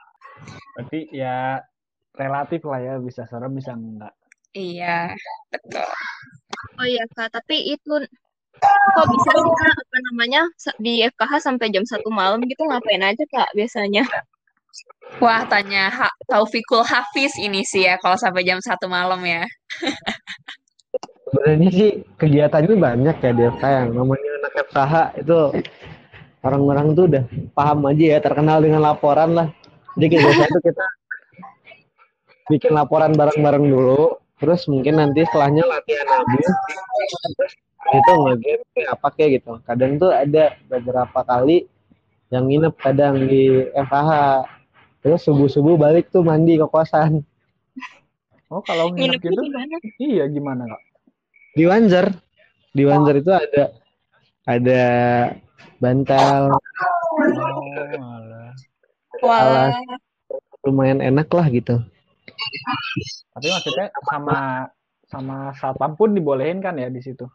Berarti 0.74 1.00
ya 1.14 1.62
relatif 2.14 2.62
lah 2.66 2.80
ya 2.80 2.94
bisa 3.02 3.26
serem 3.26 3.52
bisa 3.54 3.74
enggak. 3.74 4.14
Iya, 4.54 5.10
betul. 5.50 5.82
Oh 6.78 6.86
iya 6.86 7.02
Kak, 7.14 7.34
tapi 7.34 7.74
itu 7.74 7.94
kok 8.62 9.06
bisa 9.10 9.30
sih 9.34 9.52
Kak 9.58 9.74
apa 9.74 9.96
namanya 10.10 10.42
di 10.78 11.02
FKH 11.02 11.42
sampai 11.42 11.74
jam 11.74 11.82
satu 11.82 12.08
malam 12.10 12.38
gitu 12.46 12.62
ngapain 12.66 13.02
aja 13.02 13.24
Kak 13.26 13.50
biasanya? 13.58 14.06
Wah, 15.22 15.46
tanya 15.46 15.90
ha 15.90 16.08
Taufikul 16.26 16.82
Hafiz 16.82 17.34
ini 17.38 17.62
sih 17.66 17.86
ya 17.86 17.98
kalau 17.98 18.18
sampai 18.18 18.46
jam 18.46 18.58
satu 18.62 18.86
malam 18.90 19.22
ya. 19.22 19.42
sebenarnya 21.34 21.70
sih 21.74 21.90
kegiatannya 22.14 22.74
banyak 22.78 23.16
ya 23.18 23.30
di 23.34 23.42
FKH 23.58 23.74
yang 23.74 23.90
namanya 23.90 24.30
anak 24.38 24.52
FKH 24.70 24.94
itu 25.18 25.38
orang-orang 26.46 26.86
tuh 26.94 27.04
udah 27.10 27.24
paham 27.58 27.78
aja 27.90 28.04
ya 28.14 28.18
terkenal 28.22 28.58
dengan 28.62 28.80
laporan 28.86 29.30
lah 29.34 29.48
jadi 29.98 30.14
biasa 30.20 30.42
tuh 30.50 30.62
kita 30.62 30.86
bikin 32.50 32.72
laporan 32.76 33.12
bareng-bareng 33.16 33.64
dulu 33.66 34.18
terus 34.42 34.66
mungkin 34.68 35.00
nanti 35.00 35.24
setelahnya 35.24 35.64
latihan 35.64 36.06
terus 36.28 37.54
itu 37.92 38.12
ngegame 38.16 38.80
apa 38.88 39.06
kayak 39.12 39.30
gitu. 39.40 39.60
Kadang 39.62 40.00
tuh 40.00 40.10
ada 40.10 40.56
beberapa 40.66 41.20
kali 41.20 41.68
yang 42.32 42.48
nginep 42.48 42.74
kadang 42.80 43.28
di 43.28 43.68
FKH 43.76 44.10
terus 45.04 45.20
subuh-subuh 45.28 45.76
balik 45.76 46.08
tuh 46.08 46.24
mandi 46.24 46.56
ke 46.56 46.66
kosan. 46.66 47.20
Oh 48.48 48.64
kalau 48.64 48.92
nginep 48.92 49.20
Nginepnya 49.20 49.30
gitu 49.30 49.42
di 49.44 49.52
mana? 49.52 49.76
iya 50.00 50.24
gimana 50.28 50.62
kak? 50.68 50.82
di 51.54 51.64
Wanzer. 51.70 52.06
Di 52.74 52.82
Wanzer 52.82 53.14
itu 53.22 53.30
ada 53.30 53.64
ada 54.48 54.84
bantal. 55.78 56.56
Oh 56.56 58.33
Wah, 59.22 59.70
lumayan 60.64 61.04
enak 61.04 61.28
lah 61.30 61.46
gitu. 61.52 61.78
Tapi 63.36 63.46
maksudnya 63.52 63.86
sama 64.08 64.38
sama 65.06 65.36
satpam 65.60 65.94
pun 65.94 66.16
dibolehin 66.16 66.58
kan 66.58 66.74
ya 66.74 66.90
di 66.90 66.98
situ. 67.04 67.28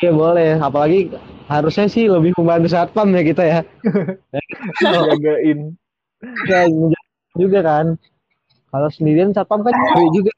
Iya 0.00 0.14
boleh. 0.14 0.56
Apalagi 0.62 1.10
harusnya 1.50 1.90
sih 1.90 2.06
lebih 2.06 2.32
membantu 2.38 2.68
satpam 2.70 3.10
ya 3.10 3.22
kita 3.26 3.42
ya. 3.42 3.60
Jagain. 4.80 5.74
ya 6.46 6.60
juga 7.36 7.60
kan. 7.64 7.86
Kalau 8.70 8.88
sendirian 8.94 9.34
satpam 9.34 9.66
kan 9.66 9.74
seru 9.74 10.06
juga. 10.14 10.30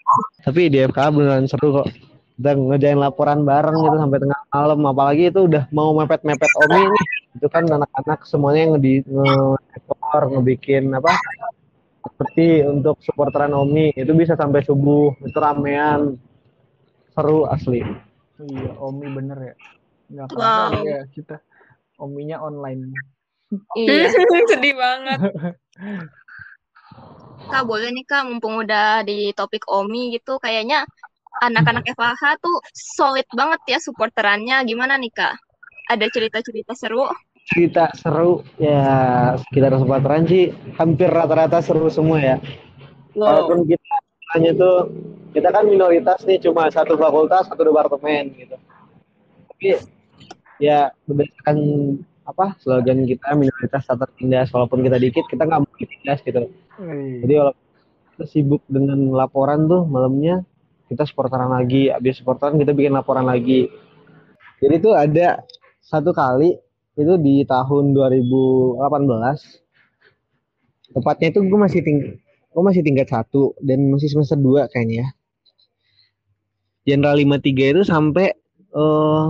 Tapi 0.43 0.73
di 0.73 0.79
FK 0.81 0.99
beneran 1.13 1.47
seru 1.47 1.83
kok. 1.83 1.89
Kita 2.33 2.59
ngejain 2.59 2.99
laporan 2.99 3.45
bareng 3.45 3.77
gitu 3.77 3.97
sampai 4.01 4.19
tengah 4.19 4.41
malam. 4.51 4.81
Apalagi 4.89 5.31
itu 5.31 5.41
udah 5.47 5.69
mau 5.71 5.93
mepet-mepet 5.95 6.51
Omi 6.67 6.83
nih. 6.89 7.07
Itu 7.39 7.47
kan 7.53 7.69
anak-anak 7.69 8.25
semuanya 8.25 8.61
yang 8.67 8.73
ngedi 8.77 8.95
nge 9.05 9.37
ngebikin 10.21 10.93
apa 10.93 11.17
seperti 12.03 12.67
untuk 12.67 13.01
supporteran 13.01 13.55
Omi 13.57 13.95
itu 13.97 14.13
bisa 14.13 14.37
sampai 14.37 14.61
subuh 14.67 15.17
itu 15.25 15.39
ramean 15.39 16.19
seru 17.15 17.49
asli 17.49 17.81
Iya, 18.43 18.75
Omi 18.83 19.07
bener 19.13 19.39
ya. 19.39 19.55
Nggak 20.11 20.27
kerasa 20.35 20.63
Wow. 20.75 20.83
ya 20.83 21.01
kita 21.15 21.37
Ominya 22.03 22.43
online. 22.43 22.91
Iya. 23.79 24.11
sedih 24.51 24.75
banget. 24.75 25.19
Kak, 27.53 27.63
boleh 27.69 27.93
nih 27.93 28.05
Kak, 28.09 28.27
mumpung 28.27 28.65
udah 28.65 29.05
di 29.07 29.31
topik 29.37 29.69
Omi 29.69 30.17
gitu, 30.17 30.41
kayaknya 30.43 30.89
anak-anak 31.45 31.85
FH 31.95 32.41
tuh 32.41 32.57
solid 32.73 33.29
banget 33.31 33.61
ya 33.77 33.79
supporterannya. 33.79 34.65
Gimana 34.67 34.97
nih 34.99 35.13
Kak? 35.13 35.37
Ada 35.93 36.09
cerita-cerita 36.11 36.73
seru? 36.75 37.07
Cerita 37.51 37.91
seru 37.99 38.47
ya 38.57 39.35
sekitar 39.49 39.75
supporteran 39.77 40.25
sih 40.31 40.55
hampir 40.79 41.11
rata-rata 41.11 41.59
seru 41.59 41.91
semua 41.91 42.19
ya. 42.23 42.37
Walaupun 43.13 43.67
kita 43.67 43.95
hanya 44.39 44.51
tuh 44.57 44.89
kita 45.33 45.49
kan 45.49 45.65
minoritas 45.69 46.23
nih 46.29 46.41
cuma 46.41 46.69
satu 46.69 46.95
fakultas 46.97 47.49
satu 47.49 47.67
departemen 47.67 48.33
gitu. 48.37 48.57
Tapi 49.53 49.69
ya 50.63 50.95
berdasarkan 51.09 51.59
apa 52.23 52.55
slogan 52.63 53.03
kita 53.03 53.35
minoritas 53.35 53.83
tak 53.83 53.99
tertindas 53.99 54.55
walaupun 54.55 54.87
kita 54.87 54.97
dikit 55.03 55.27
kita 55.27 55.43
nggak 55.43 55.61
mau 55.67 55.75
ditindas 55.75 56.23
gitu. 56.23 56.47
Jadi 57.27 57.33
kalau 57.35 57.53
kita 58.15 58.25
sibuk 58.31 58.63
dengan 58.71 58.99
laporan 59.13 59.67
tuh 59.67 59.83
malamnya 59.85 60.47
kita 60.87 61.09
supporteran 61.09 61.51
lagi 61.51 61.91
habis 61.91 62.21
supporteran 62.21 62.61
kita 62.61 62.71
bikin 62.73 62.95
laporan 62.95 63.27
lagi. 63.27 63.67
Jadi 64.63 64.75
tuh 64.79 64.95
ada 64.95 65.43
satu 65.83 66.15
kali 66.15 66.55
itu 66.93 67.17
di 67.17 67.41
tahun 67.49 67.97
2018 67.97 70.93
tepatnya 70.93 71.33
itu 71.33 71.41
gue 71.41 71.61
masih 71.61 71.81
ting 71.81 71.99
gue 72.53 72.63
masih 72.63 72.85
tingkat 72.85 73.09
satu 73.09 73.57
dan 73.65 73.89
masih 73.89 74.13
semester 74.13 74.37
2 74.37 74.69
kayaknya 74.69 74.97
ya. 75.01 75.09
Jenderal 76.93 77.17
53 77.17 77.73
itu 77.73 77.83
sampai 77.89 78.37
eh 78.77 79.29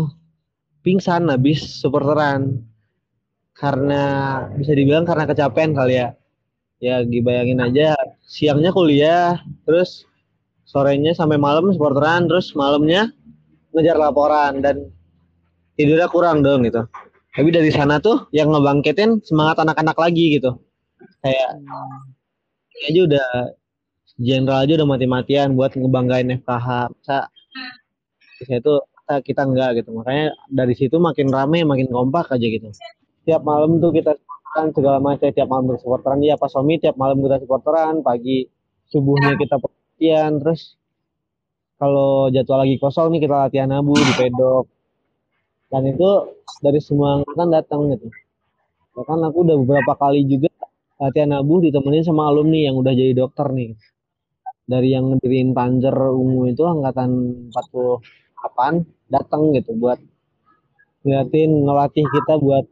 pingsan 0.82 1.30
habis 1.30 1.62
supporteran 1.62 2.66
karena 3.54 4.02
bisa 4.58 4.74
dibilang 4.74 5.06
karena 5.06 5.30
kecapean 5.30 5.70
kali 5.70 6.02
ya. 6.02 6.18
Ya 6.82 7.06
dibayangin 7.06 7.62
aja 7.62 7.94
siangnya 8.26 8.74
kuliah 8.74 9.38
terus 9.62 10.02
sorenya 10.66 11.14
sampai 11.14 11.38
malam 11.38 11.70
supporteran 11.70 12.26
terus 12.26 12.58
malamnya 12.58 13.14
ngejar 13.70 13.94
laporan 13.94 14.58
dan 14.58 14.90
tidurnya 15.78 16.10
kurang 16.10 16.42
dong 16.42 16.66
gitu 16.66 16.82
tapi 17.32 17.48
dari 17.48 17.72
sana 17.72 17.96
tuh 17.96 18.28
yang 18.36 18.52
ngebangkitin 18.52 19.24
semangat 19.24 19.64
anak-anak 19.64 19.96
lagi 19.96 20.36
gitu. 20.36 20.60
Kayak 21.24 21.50
ini 22.72 22.84
aja 22.92 23.00
udah 23.08 23.28
general 24.20 24.58
aja 24.62 24.72
udah 24.76 24.88
mati-matian 24.88 25.56
buat 25.56 25.72
ngebanggain 25.72 26.28
FKH 26.44 26.68
masa 26.92 27.32
saya 28.42 28.58
itu 28.58 28.74
kita, 28.76 29.14
kita 29.24 29.42
enggak? 29.48 29.70
gitu. 29.80 29.90
Makanya 29.96 30.36
dari 30.52 30.74
situ 30.76 30.96
makin 31.00 31.32
rame 31.32 31.64
makin 31.64 31.88
kompak 31.88 32.28
aja 32.28 32.46
gitu. 32.46 32.68
Tiap 33.24 33.42
malam 33.46 33.80
tuh 33.80 33.96
kita 33.96 34.12
supporteran 34.12 34.68
segala 34.76 34.98
macam. 35.00 35.28
Tiap 35.32 35.48
malam 35.48 35.64
bersupporteran 35.72 36.18
ya 36.20 36.34
pas 36.36 36.50
Somi 36.52 36.76
tiap 36.76 37.00
malam 37.00 37.16
kita 37.22 37.40
supporteran 37.40 38.04
pagi 38.04 38.44
subuhnya 38.92 39.40
kita 39.40 39.56
latihan 39.56 40.36
terus 40.36 40.76
kalau 41.80 42.28
jadwal 42.28 42.60
lagi 42.60 42.76
kosong 42.76 43.16
nih 43.16 43.24
kita 43.24 43.36
latihan 43.48 43.72
abu 43.72 43.96
di 43.96 44.12
pedok 44.14 44.68
dan 45.72 45.82
itu 45.88 46.36
dari 46.60 46.78
semua 46.84 47.24
angkatan 47.24 47.48
datang 47.48 47.80
gitu 47.96 48.12
bahkan 48.92 49.24
aku 49.24 49.48
udah 49.48 49.56
beberapa 49.64 49.92
kali 49.96 50.28
juga 50.28 50.52
latihan 51.00 51.32
abu 51.40 51.64
ditemenin 51.64 52.04
sama 52.04 52.28
alumni 52.28 52.68
yang 52.68 52.76
udah 52.76 52.92
jadi 52.92 53.16
dokter 53.16 53.48
nih 53.50 53.72
dari 54.68 54.94
yang 54.94 55.10
ngedirin 55.10 55.56
panzer 55.56 55.96
ungu 55.96 56.52
itu 56.52 56.62
angkatan 56.62 57.10
48 57.50 58.84
datang 59.10 59.50
gitu 59.56 59.74
buat 59.74 59.98
ngeliatin 61.02 61.50
ngelatih 61.66 62.04
kita 62.06 62.34
buat 62.38 62.64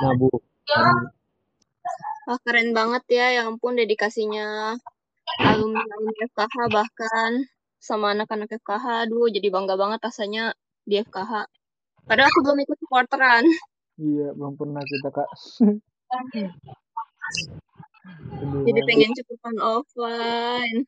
nabu 0.00 0.30
Wah, 2.30 2.38
keren 2.46 2.70
banget 2.70 3.02
ya. 3.10 3.26
Ya 3.34 3.42
ampun, 3.50 3.74
dedikasinya 3.74 4.78
alumni-alumni 5.42 6.30
FKH 6.30 6.56
bahkan 6.70 7.30
sama 7.82 8.14
anak-anak 8.14 8.54
FKH. 8.62 9.10
Aduh, 9.10 9.26
jadi 9.34 9.50
bangga 9.50 9.74
banget 9.74 9.98
rasanya 9.98 10.54
di 10.86 11.02
FKH. 11.02 11.50
Padahal 12.10 12.26
aku 12.26 12.42
belum 12.42 12.58
ikut 12.66 12.78
supporteran. 12.82 13.46
Iya, 14.02 14.34
belum 14.34 14.58
pernah 14.58 14.82
kita 14.82 15.08
kak. 15.14 15.30
Jadi 18.66 18.80
pengen 18.82 19.14
cepetan 19.14 19.56
offline. 19.62 20.82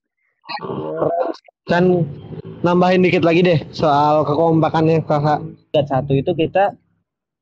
Kan 1.71 2.11
nambahin 2.67 3.07
dikit 3.07 3.23
lagi 3.23 3.47
deh 3.47 3.63
soal 3.71 4.27
kekompakan 4.27 5.07
FKH 5.07 5.27
Tingkat 5.71 5.87
satu 5.89 6.13
itu 6.19 6.35
kita 6.35 6.75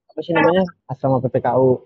apa 0.07 0.21
sih 0.21 0.37
namanya 0.37 0.63
asrama 0.87 1.19
PPKU 1.25 1.81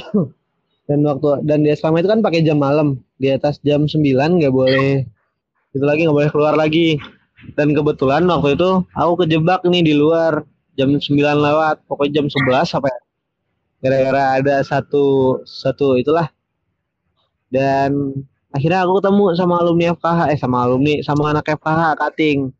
dan 0.88 0.98
waktu 1.04 1.44
dan 1.44 1.62
di 1.62 1.70
asrama 1.70 2.00
itu 2.00 2.08
kan 2.08 2.24
pakai 2.24 2.42
jam 2.42 2.58
malam 2.58 2.98
di 3.20 3.28
atas 3.30 3.60
jam 3.62 3.84
9 3.84 4.00
nggak 4.02 4.50
boleh 4.50 5.04
itu 5.76 5.84
lagi 5.84 6.08
nggak 6.08 6.16
boleh 6.16 6.30
keluar 6.34 6.54
lagi 6.56 6.98
dan 7.54 7.70
kebetulan 7.70 8.26
waktu 8.26 8.58
itu 8.58 8.82
aku 8.96 9.12
kejebak 9.22 9.62
nih 9.68 9.82
di 9.86 9.94
luar 9.94 10.42
jam 10.80 10.88
9 10.96 11.20
lewat 11.20 11.76
pokoknya 11.84 12.24
jam 12.24 12.26
11 12.32 12.80
apa 12.80 12.88
ya 12.88 13.00
gara-gara 13.80 14.22
ada 14.40 14.56
satu 14.60 15.40
satu 15.48 15.96
itulah. 15.96 16.28
Dan 17.50 18.14
akhirnya 18.54 18.86
aku 18.86 19.00
ketemu 19.02 19.24
sama 19.34 19.58
alumni 19.58 19.90
FKH 19.96 20.20
eh 20.30 20.38
sama 20.38 20.56
alumni 20.68 21.00
sama 21.02 21.32
anak 21.32 21.48
FKH 21.58 21.98
kating. 21.98 22.52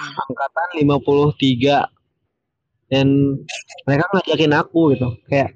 Angkatan 0.00 0.68
53 0.80 1.84
dan 2.88 3.36
mereka 3.84 4.04
ngajakin 4.16 4.54
aku 4.56 4.96
gitu 4.96 5.12
kayak 5.28 5.52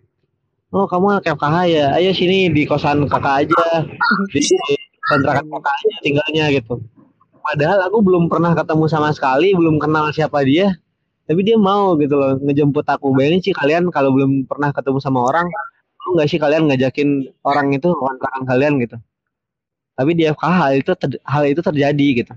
oh 0.68 0.84
kamu 0.84 1.16
anak 1.16 1.24
FKH 1.32 1.56
ya? 1.70 1.86
Ayo 1.96 2.12
sini 2.12 2.52
di 2.52 2.68
kosan 2.68 3.08
kakak 3.08 3.48
aja. 3.48 3.88
Di 4.34 4.42
kontrakan 5.08 5.46
kakak 5.48 5.74
aja 5.80 5.96
tinggalnya 6.04 6.44
gitu. 6.52 6.76
Padahal 7.40 7.88
aku 7.88 8.04
belum 8.04 8.28
pernah 8.28 8.52
ketemu 8.52 8.84
sama 8.92 9.08
sekali 9.16 9.56
belum 9.56 9.80
kenal 9.80 10.12
siapa 10.12 10.44
dia 10.44 10.76
tapi 11.28 11.40
dia 11.44 11.60
mau 11.60 11.92
gitu 12.00 12.16
loh 12.16 12.40
ngejemput 12.40 12.88
aku 12.88 13.12
bayangin 13.12 13.40
sih 13.44 13.54
kalian 13.54 13.92
kalau 13.92 14.10
belum 14.16 14.48
pernah 14.48 14.72
ketemu 14.72 14.98
sama 14.98 15.20
orang 15.28 15.46
mau 16.00 16.16
nggak 16.16 16.28
sih 16.32 16.40
kalian 16.40 16.64
ngajakin 16.72 17.08
orang 17.44 17.68
itu 17.76 17.86
ke 17.92 17.98
kontrakan 18.00 18.42
kalian 18.48 18.80
gitu 18.80 18.96
tapi 19.92 20.10
di 20.16 20.24
FKH 20.24 20.56
hal 20.56 20.72
itu 20.80 20.92
ter- 20.96 21.22
hal 21.22 21.44
itu 21.44 21.60
terjadi 21.60 22.06
gitu 22.24 22.32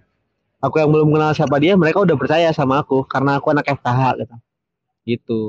aku 0.59 0.75
yang 0.77 0.91
belum 0.91 1.07
kenal 1.15 1.31
siapa 1.31 1.55
dia 1.57 1.73
mereka 1.79 2.03
udah 2.03 2.17
percaya 2.19 2.51
sama 2.51 2.83
aku 2.83 3.07
karena 3.07 3.39
aku 3.39 3.47
anak 3.55 3.65
FKH 3.71 4.01
gitu 4.19 4.35
gitu 5.07 5.41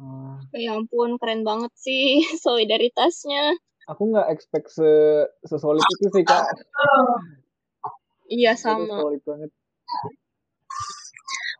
Ah, 0.00 0.40
Ya 0.56 0.80
ampun, 0.80 1.20
keren 1.20 1.44
banget 1.44 1.68
sih 1.76 2.24
solidaritasnya. 2.44 3.52
aku 3.84 4.08
nggak 4.08 4.32
expect 4.32 4.72
se 4.72 4.88
sesolid 5.44 5.84
itu 5.84 6.08
sih 6.08 6.24
kak. 6.24 6.40
Iya, 8.32 8.56
sama. 8.56 8.88
solid 8.96 9.20
banget. 9.28 9.50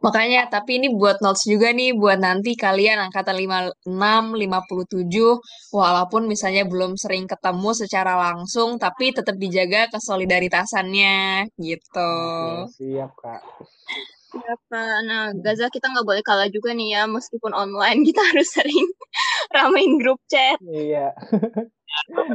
Makanya, 0.00 0.48
tapi 0.48 0.80
ini 0.80 0.88
buat 0.96 1.20
notes 1.20 1.44
juga 1.44 1.76
nih 1.76 1.92
buat 1.92 2.16
nanti 2.16 2.56
kalian 2.56 2.96
angkatan 3.08 3.36
56, 3.36 4.32
57, 4.32 5.76
walaupun 5.76 6.24
misalnya 6.24 6.64
belum 6.64 6.96
sering 6.96 7.28
ketemu 7.28 7.70
secara 7.76 8.16
langsung, 8.16 8.80
tapi 8.80 9.12
tetap 9.12 9.36
dijaga 9.36 9.92
kesolidaritasannya 9.92 11.52
gitu. 11.60 12.12
Oke, 12.64 12.80
siap 12.80 13.12
kak. 13.20 13.44
Iya, 14.30 14.54
Kak. 14.70 14.96
Nah, 15.10 15.34
Gaza 15.42 15.66
kita 15.74 15.90
nggak 15.90 16.06
boleh 16.06 16.22
kalah 16.22 16.46
juga 16.46 16.70
nih 16.70 16.94
ya, 16.94 17.02
meskipun 17.10 17.50
online 17.50 18.06
kita 18.06 18.22
harus 18.30 18.46
sering 18.46 18.86
ramein 19.50 19.98
grup 19.98 20.22
chat. 20.30 20.58
Iya. 20.62 21.10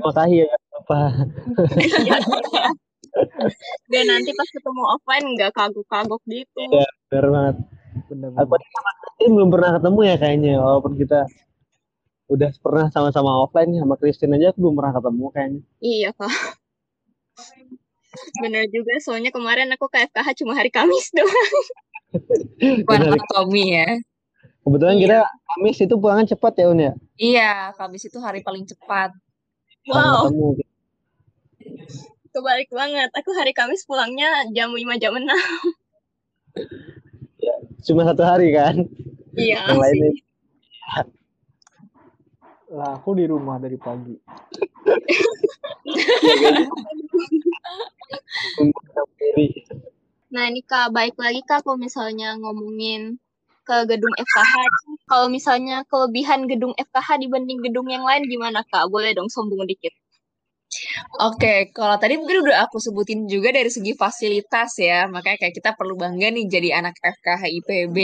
makasih 0.03 0.43
ya 0.43 0.55
apa 0.75 0.99
Iya, 1.79 2.17
iya. 2.19 2.67
Biar 3.87 4.05
nanti 4.05 4.31
pas 4.31 4.49
ketemu 4.49 4.81
offline 4.91 5.25
nggak 5.33 5.51
kagok-kagok 5.51 6.21
gitu. 6.27 6.61
Iya. 6.69 6.89
benar 7.07 7.25
banget 7.31 7.55
Bener 8.11 8.27
aku 8.35 8.43
bener. 8.51 8.59
aja 8.59 8.67
sama 8.75 8.91
Christine 8.99 9.33
belum 9.33 9.49
pernah 9.49 9.71
ketemu 9.79 9.99
ya 10.03 10.15
kayaknya 10.17 10.53
walaupun 10.59 10.93
kita 10.95 11.19
udah 12.25 12.49
pernah 12.57 12.85
sama-sama 12.89 13.31
offline 13.39 13.69
nih, 13.69 13.79
sama 13.79 13.95
Christine 13.95 14.33
aja 14.35 14.51
aku 14.51 14.59
belum 14.59 14.75
pernah 14.75 14.93
ketemu 14.93 15.25
kayaknya 15.31 15.61
Iya, 15.79 16.09
Kak. 16.11 16.33
Bener 18.39 18.63
juga, 18.67 18.93
soalnya 18.99 19.29
kemarin 19.29 19.67
aku 19.71 19.87
ke 19.87 20.07
FKH 20.07 20.27
cuma 20.39 20.55
hari 20.55 20.71
Kamis 20.71 21.11
doang. 21.11 21.55
Bukan 22.83 22.99
Benar. 23.11 23.19
Tommy 23.29 23.63
ya. 23.75 23.87
kebetulan 24.61 24.95
Iya. 24.95 25.03
kita 25.03 25.17
Kamis 25.45 25.77
itu 25.79 25.95
pulangan 25.95 26.25
cepat 26.25 26.53
ya 26.57 26.65
Un 26.67 26.79
ya 26.81 26.93
Iya, 27.15 27.51
Kamis 27.75 28.03
itu 28.03 28.17
hari 28.19 28.39
paling 28.41 28.65
cepat. 28.65 29.11
Wow, 29.85 30.27
ketemu 30.27 30.47
kebalik 32.35 32.67
banget. 32.75 33.09
Aku 33.15 33.31
hari 33.31 33.55
Kamis 33.55 33.87
pulangnya 33.87 34.27
jam 34.51 34.75
5 34.75 34.99
jam 34.99 35.15
6. 35.15 35.23
cuma 37.85 38.01
satu 38.01 38.25
hari 38.25 38.49
kan 38.55 38.81
Iya 39.37 39.61
yang 39.69 39.77
lainnya 39.77 40.09
Lah 42.75 42.97
aku 42.97 43.13
di 43.15 43.29
rumah 43.29 43.61
dari 43.61 43.77
pagi. 43.77 44.17
sendiri 49.35 49.63
Nah, 50.33 50.51
ini 50.51 50.59
Kak, 50.67 50.91
baik 50.91 51.15
lagi 51.15 51.39
Kak 51.47 51.63
kalau 51.63 51.79
misalnya 51.79 52.35
ngomongin 52.35 53.15
ke 53.63 53.87
gedung 53.87 54.11
FKH. 54.19 54.55
Kalau 55.07 55.31
misalnya 55.31 55.87
kelebihan 55.87 56.43
gedung 56.51 56.75
FKH 56.75 57.23
dibanding 57.23 57.63
gedung 57.63 57.87
yang 57.87 58.03
lain 58.03 58.27
gimana 58.27 58.67
Kak? 58.67 58.91
Boleh 58.91 59.15
dong 59.15 59.31
sombong 59.31 59.63
dikit. 59.63 59.95
Oke, 61.23 61.71
kalau 61.71 61.95
tadi 61.95 62.19
mungkin 62.19 62.45
udah 62.45 62.67
aku 62.67 62.77
sebutin 62.81 63.25
juga 63.25 63.51
dari 63.55 63.71
segi 63.71 63.95
fasilitas 63.95 64.75
ya, 64.79 65.07
makanya 65.07 65.37
kayak 65.41 65.55
kita 65.55 65.71
perlu 65.73 65.95
bangga 65.95 66.27
nih 66.31 66.45
jadi 66.47 66.69
anak 66.83 66.95
FKH 66.99 67.43
IPB. 67.61 67.97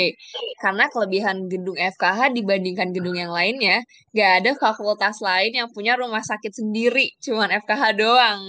Karena 0.61 0.87
kelebihan 0.87 1.47
gedung 1.51 1.75
FKH 1.75 2.31
dibandingkan 2.35 2.89
gedung 2.95 3.17
yang 3.17 3.31
lainnya, 3.33 3.83
gak 4.15 4.31
ada 4.43 4.51
fakultas 4.55 5.19
lain 5.19 5.51
yang 5.55 5.67
punya 5.71 5.99
rumah 5.99 6.23
sakit 6.23 6.51
sendiri, 6.55 7.11
cuman 7.19 7.51
FKH 7.63 7.83
doang. 7.99 8.39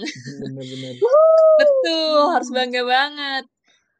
Bener-bener. 0.41 0.93
Betul, 1.59 2.21
harus 2.33 2.49
bangga 2.49 2.81
banget. 2.81 3.43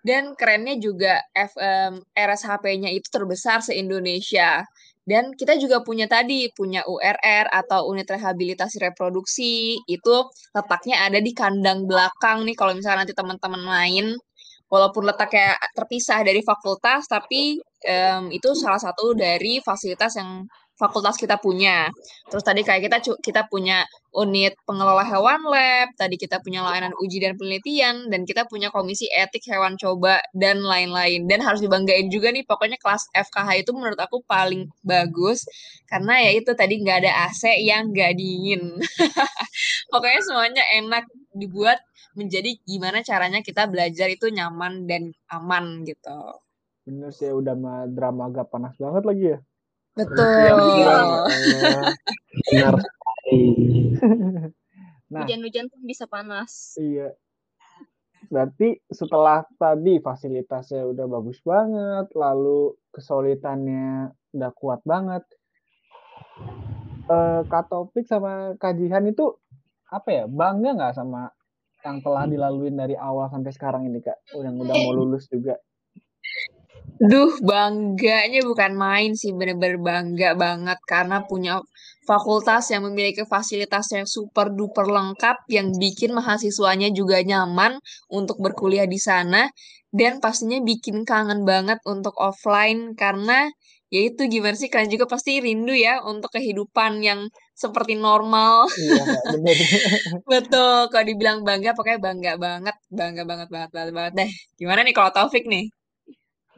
Dan 0.03 0.35
kerennya 0.35 0.75
juga 0.83 1.23
F, 1.31 1.55
em, 1.55 2.03
RSHP-nya 2.11 2.91
itu 2.91 3.07
terbesar 3.07 3.63
se-Indonesia. 3.63 4.67
Dan 5.03 5.35
kita 5.35 5.59
juga 5.59 5.83
punya 5.83 6.07
tadi, 6.07 6.47
punya 6.55 6.81
URR 6.87 7.51
atau 7.51 7.91
unit 7.91 8.07
rehabilitasi 8.07 8.79
reproduksi. 8.79 9.75
Itu 9.83 10.31
letaknya 10.55 11.03
ada 11.07 11.19
di 11.19 11.31
kandang 11.35 11.83
belakang 11.89 12.47
nih 12.47 12.55
kalau 12.55 12.71
misalnya 12.75 13.03
nanti 13.03 13.15
teman-teman 13.15 13.61
main. 13.63 14.05
Walaupun 14.71 15.03
letaknya 15.05 15.53
terpisah 15.77 16.25
dari 16.25 16.41
fakultas, 16.41 17.05
tapi 17.05 17.59
em, 17.85 18.23
itu 18.33 18.49
salah 18.57 18.81
satu 18.81 19.13
dari 19.13 19.61
fasilitas 19.61 20.17
yang 20.17 20.47
fakultas 20.77 21.15
kita 21.15 21.37
punya. 21.37 21.89
Terus 22.29 22.43
tadi 22.43 22.65
kayak 22.65 22.89
kita 22.89 22.97
kita 23.21 23.41
punya 23.47 23.85
unit 24.13 24.53
pengelola 24.65 25.01
hewan 25.05 25.41
lab, 25.49 25.89
tadi 25.97 26.21
kita 26.21 26.37
punya 26.41 26.61
layanan 26.61 26.93
uji 27.01 27.17
dan 27.17 27.33
penelitian, 27.33 28.09
dan 28.13 28.25
kita 28.25 28.45
punya 28.45 28.69
komisi 28.69 29.09
etik 29.09 29.45
hewan 29.49 29.73
coba 29.77 30.21
dan 30.37 30.61
lain-lain. 30.61 31.25
Dan 31.25 31.41
harus 31.41 31.61
dibanggain 31.61 32.09
juga 32.13 32.29
nih, 32.29 32.45
pokoknya 32.45 32.77
kelas 32.77 33.09
FKH 33.13 33.65
itu 33.65 33.71
menurut 33.73 33.97
aku 33.97 34.21
paling 34.25 34.69
bagus 34.85 35.45
karena 35.89 36.29
ya 36.29 36.31
itu 36.37 36.51
tadi 36.53 36.81
nggak 36.81 36.97
ada 37.05 37.11
AC 37.29 37.57
yang 37.61 37.89
nggak 37.89 38.13
dingin. 38.17 38.77
pokoknya 39.93 40.21
semuanya 40.25 40.63
enak 40.77 41.05
dibuat 41.33 41.81
menjadi 42.13 42.61
gimana 42.65 43.01
caranya 43.01 43.41
kita 43.41 43.65
belajar 43.65 44.09
itu 44.09 44.29
nyaman 44.29 44.85
dan 44.85 45.13
aman 45.33 45.81
gitu. 45.85 46.17
Bener 46.85 47.09
sih 47.09 47.31
udah 47.33 47.57
drama 47.89 48.29
agak 48.29 48.53
panas 48.53 48.77
banget 48.77 49.03
lagi 49.05 49.25
ya. 49.33 49.39
Betul. 49.93 50.57
Benar 52.49 52.75
sekali. 52.81 53.41
Nah, 55.13 55.21
Hujan-hujan 55.25 55.69
pun 55.69 55.81
bisa 55.85 56.09
panas. 56.09 56.73
iya. 56.81 57.13
Berarti 58.31 58.81
setelah 58.89 59.45
tadi 59.59 60.01
fasilitasnya 60.01 60.89
udah 60.89 61.05
bagus 61.05 61.37
banget, 61.45 62.09
lalu 62.17 62.73
kesulitannya 62.89 64.09
udah 64.33 64.51
kuat 64.57 64.81
banget. 64.87 65.21
Eh, 67.03 67.41
Kak 67.45 67.69
Topik 67.69 68.07
sama 68.09 68.57
Kak 68.57 68.79
Jihan 68.79 69.05
itu 69.05 69.37
apa 69.93 70.09
ya 70.09 70.25
bangga 70.25 70.73
nggak 70.73 70.95
sama 70.97 71.29
yang 71.83 71.99
telah 71.99 72.23
dilaluin 72.25 72.79
dari 72.79 72.95
awal 72.95 73.27
sampai 73.27 73.51
sekarang 73.51 73.83
ini 73.85 73.99
kak? 73.99 74.17
Yang 74.31 74.55
udah 74.65 74.75
mau 74.87 74.93
lulus 74.95 75.27
juga. 75.27 75.59
Duh, 77.03 77.35
bangganya 77.43 78.39
bukan 78.47 78.79
main 78.79 79.11
sih, 79.11 79.35
bener-bener 79.35 79.75
bangga 79.81 80.31
banget 80.39 80.79
karena 80.87 81.25
punya 81.27 81.59
fakultas 82.07 82.71
yang 82.71 82.87
memiliki 82.87 83.23
fasilitas 83.27 83.91
yang 83.95 84.07
super 84.07 84.51
duper 84.51 84.87
lengkap 84.87 85.47
yang 85.51 85.71
bikin 85.75 86.15
mahasiswanya 86.15 86.91
juga 86.91 87.23
nyaman 87.23 87.79
untuk 88.11 88.39
berkuliah 88.43 88.87
di 88.87 88.99
sana 88.99 89.47
dan 89.91 90.19
pastinya 90.19 90.59
bikin 90.63 91.07
kangen 91.07 91.47
banget 91.47 91.79
untuk 91.87 92.17
offline 92.19 92.97
karena 92.97 93.47
ya 93.93 94.09
itu 94.09 94.25
gimana 94.25 94.57
sih 94.57 94.73
kalian 94.73 94.89
juga 94.89 95.05
pasti 95.05 95.37
rindu 95.37 95.71
ya 95.71 96.01
untuk 96.01 96.33
kehidupan 96.33 97.05
yang 97.05 97.29
seperti 97.53 97.93
normal. 97.93 98.65
Iya 98.73 99.03
bener. 99.29 99.55
Betul, 100.31 100.89
kalau 100.89 101.05
dibilang 101.05 101.45
bangga 101.45 101.77
pokoknya 101.77 102.01
bangga 102.01 102.33
banget, 102.41 102.75
bangga 102.89 103.23
banget 103.23 103.47
banget 103.53 103.69
banget, 103.69 103.93
banget 103.93 104.13
deh. 104.17 104.29
Gimana 104.57 104.81
nih 104.81 104.95
kalau 104.97 105.13
Taufik 105.13 105.45
nih? 105.45 105.69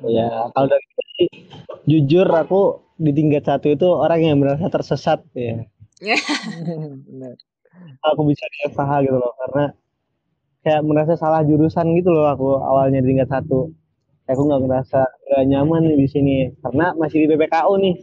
Ya, 0.03 0.51
kalau 0.51 0.67
dari 0.67 0.85
sih, 1.15 1.27
jujur 1.87 2.27
aku 2.27 2.83
di 2.99 3.11
tingkat 3.15 3.47
satu 3.47 3.71
itu 3.71 3.87
orang 3.87 4.19
yang 4.19 4.37
merasa 4.43 4.67
tersesat 4.67 5.23
ya. 5.31 5.63
Aku 8.11 8.21
bisa 8.27 8.43
di 8.51 8.57
FKH 8.71 8.91
gitu 9.07 9.17
loh 9.19 9.35
karena 9.35 9.75
kayak 10.63 10.81
merasa 10.87 11.13
salah 11.19 11.43
jurusan 11.43 11.91
gitu 11.93 12.09
loh 12.09 12.25
aku 12.31 12.55
awalnya 12.59 13.03
di 13.03 13.15
tingkat 13.15 13.27
satu. 13.31 13.71
Aku 14.25 14.41
nggak 14.47 14.61
ngerasa 14.63 15.01
nggak 15.05 15.43
nyaman 15.51 15.81
nih 15.91 15.97
di 15.99 16.07
sini 16.09 16.35
karena 16.63 16.95
masih 16.95 17.23
di 17.23 17.27
PPKU 17.35 17.73
nih. 17.79 17.95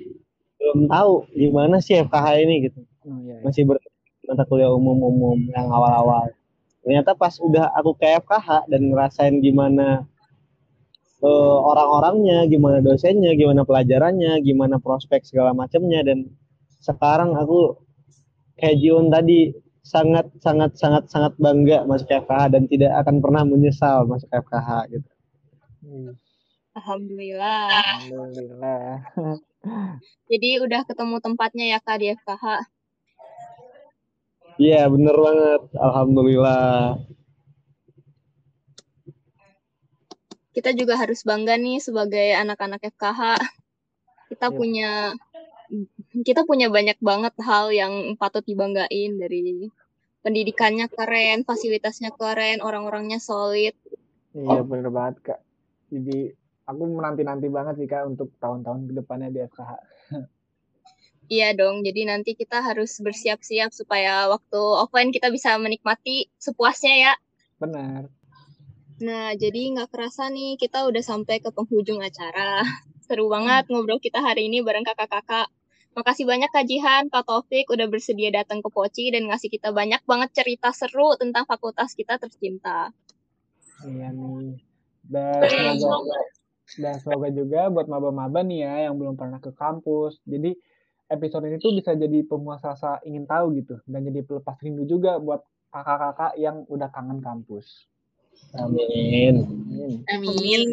Belum 0.61 0.81
tahu 0.87 1.13
gimana 1.35 1.77
sih 1.81 1.99
FKH 2.05 2.27
ini 2.45 2.55
gitu. 2.69 2.81
Oh, 3.09 3.19
iya, 3.25 3.41
iya. 3.41 3.45
Masih 3.45 3.65
ber 3.67 3.81
mata 4.29 4.45
kuliah 4.47 4.71
umum-umum 4.71 5.41
yang 5.51 5.67
awal-awal. 5.73 6.31
Ternyata 6.85 7.17
pas 7.19 7.35
udah 7.43 7.75
aku 7.75 7.97
ke 7.99 8.07
FKH 8.23 8.71
dan 8.71 8.81
ngerasain 8.93 9.35
gimana 9.43 10.07
eh, 11.23 11.57
orang-orangnya, 11.71 12.45
gimana 12.51 12.79
dosennya, 12.83 13.33
gimana 13.39 13.63
pelajarannya, 13.63 14.43
gimana 14.43 14.77
prospek 14.83 15.23
segala 15.23 15.55
macamnya 15.55 16.03
dan 16.03 16.29
sekarang 16.83 17.39
aku 17.39 17.79
kayak 18.59 18.79
Jion 18.83 19.07
tadi 19.09 19.55
sangat 19.83 20.31
sangat 20.39 20.79
sangat 20.79 21.11
sangat 21.11 21.35
bangga 21.39 21.83
masuk 21.87 22.07
FKH 22.11 22.55
dan 22.55 22.63
tidak 22.71 22.93
akan 23.03 23.19
pernah 23.19 23.43
menyesal 23.43 24.07
masuk 24.07 24.31
FKH 24.31 24.71
gitu. 24.95 25.09
Ih, 25.83 26.15
Alhamdulillah. 26.73 27.69
Alhamdulillah. 28.07 29.03
Jadi 30.31 30.49
udah 30.65 30.81
ketemu 30.87 31.17
tempatnya 31.21 31.65
ya 31.77 31.79
Kak 31.83 31.99
di 32.01 32.07
FKH. 32.15 32.47
Iya, 34.61 34.89
bener 34.89 35.17
banget. 35.17 35.63
Alhamdulillah. 35.77 36.97
Kita 40.53 40.71
juga 40.77 41.01
harus 41.01 41.25
bangga 41.25 41.57
nih 41.57 41.81
sebagai 41.81 42.37
anak-anak 42.37 42.81
FKH. 42.93 43.41
Kita 44.29 44.53
Iya. 44.53 44.57
punya 44.57 44.91
kita 46.21 46.45
punya 46.45 46.69
banyak 46.69 47.01
banget 47.01 47.33
hal 47.41 47.73
yang 47.73 48.12
patut 48.21 48.45
dibanggain 48.45 49.17
dari 49.17 49.73
pendidikannya 50.21 50.93
keren, 50.93 51.49
fasilitasnya 51.49 52.12
keren, 52.12 52.61
orang-orangnya 52.61 53.17
solid. 53.17 53.73
Iya 54.37 54.61
bener 54.65 54.93
banget 54.93 55.17
kak. 55.25 55.41
Jadi 55.88 56.29
aku 56.69 56.83
menanti-nanti 56.85 57.49
banget 57.49 57.81
sih 57.81 57.88
kak 57.88 58.05
untuk 58.05 58.29
tahun-tahun 58.37 58.88
ke 58.88 58.93
depannya 59.01 59.29
di 59.33 59.41
FKH. 59.49 59.73
Iya 61.33 61.57
dong, 61.57 61.81
jadi 61.81 62.12
nanti 62.12 62.37
kita 62.37 62.61
harus 62.61 62.93
bersiap-siap 63.01 63.73
supaya 63.73 64.29
waktu 64.29 64.59
offline 64.61 65.09
kita 65.15 65.33
bisa 65.33 65.57
menikmati 65.57 66.29
sepuasnya 66.37 66.95
ya. 67.09 67.12
Benar. 67.57 68.12
Nah, 69.03 69.35
jadi 69.35 69.75
nggak 69.75 69.91
kerasa 69.91 70.31
nih 70.31 70.55
kita 70.55 70.87
udah 70.87 71.03
sampai 71.03 71.43
ke 71.43 71.51
penghujung 71.51 71.99
acara. 71.99 72.62
Seru 73.07 73.27
banget 73.27 73.67
ngobrol 73.67 73.99
kita 73.99 74.23
hari 74.23 74.47
ini 74.47 74.62
bareng 74.62 74.87
kakak-kakak. 74.87 75.51
Makasih 75.93 76.25
banyak 76.25 76.49
Kak 76.49 76.65
Jihan, 76.71 77.11
Kak 77.12 77.29
Taufik 77.29 77.69
udah 77.69 77.85
bersedia 77.91 78.33
datang 78.33 78.65
ke 78.65 78.71
Poci 78.73 79.12
dan 79.12 79.29
ngasih 79.29 79.53
kita 79.53 79.75
banyak 79.75 80.01
banget 80.09 80.31
cerita 80.33 80.73
seru 80.73 81.19
tentang 81.21 81.45
fakultas 81.45 81.93
kita 81.93 82.17
tercinta. 82.17 82.95
Iya 83.85 84.09
nih. 84.09 84.57
Dan 85.05 85.45
semoga, 85.77 86.17
dan 86.81 86.97
semoga 87.03 87.29
juga 87.29 87.69
buat 87.69 87.91
maba-maba 87.91 88.41
nih 88.41 88.65
ya 88.65 88.75
yang 88.88 88.97
belum 88.97 89.21
pernah 89.21 89.43
ke 89.43 89.53
kampus. 89.53 90.17
Jadi 90.25 90.57
episode 91.12 91.45
ini 91.45 91.61
tuh 91.61 91.77
bisa 91.77 91.93
jadi 91.93 92.25
pemuas 92.25 92.65
rasa 92.65 93.03
ingin 93.05 93.29
tahu 93.29 93.53
gitu 93.61 93.77
dan 93.85 94.01
jadi 94.07 94.25
pelepas 94.25 94.57
rindu 94.65 94.88
juga 94.88 95.21
buat 95.21 95.45
kakak-kakak 95.75 96.41
yang 96.41 96.65
udah 96.73 96.88
kangen 96.88 97.21
kampus. 97.21 97.92
Amin. 98.53 99.35
Amin. 100.11 100.69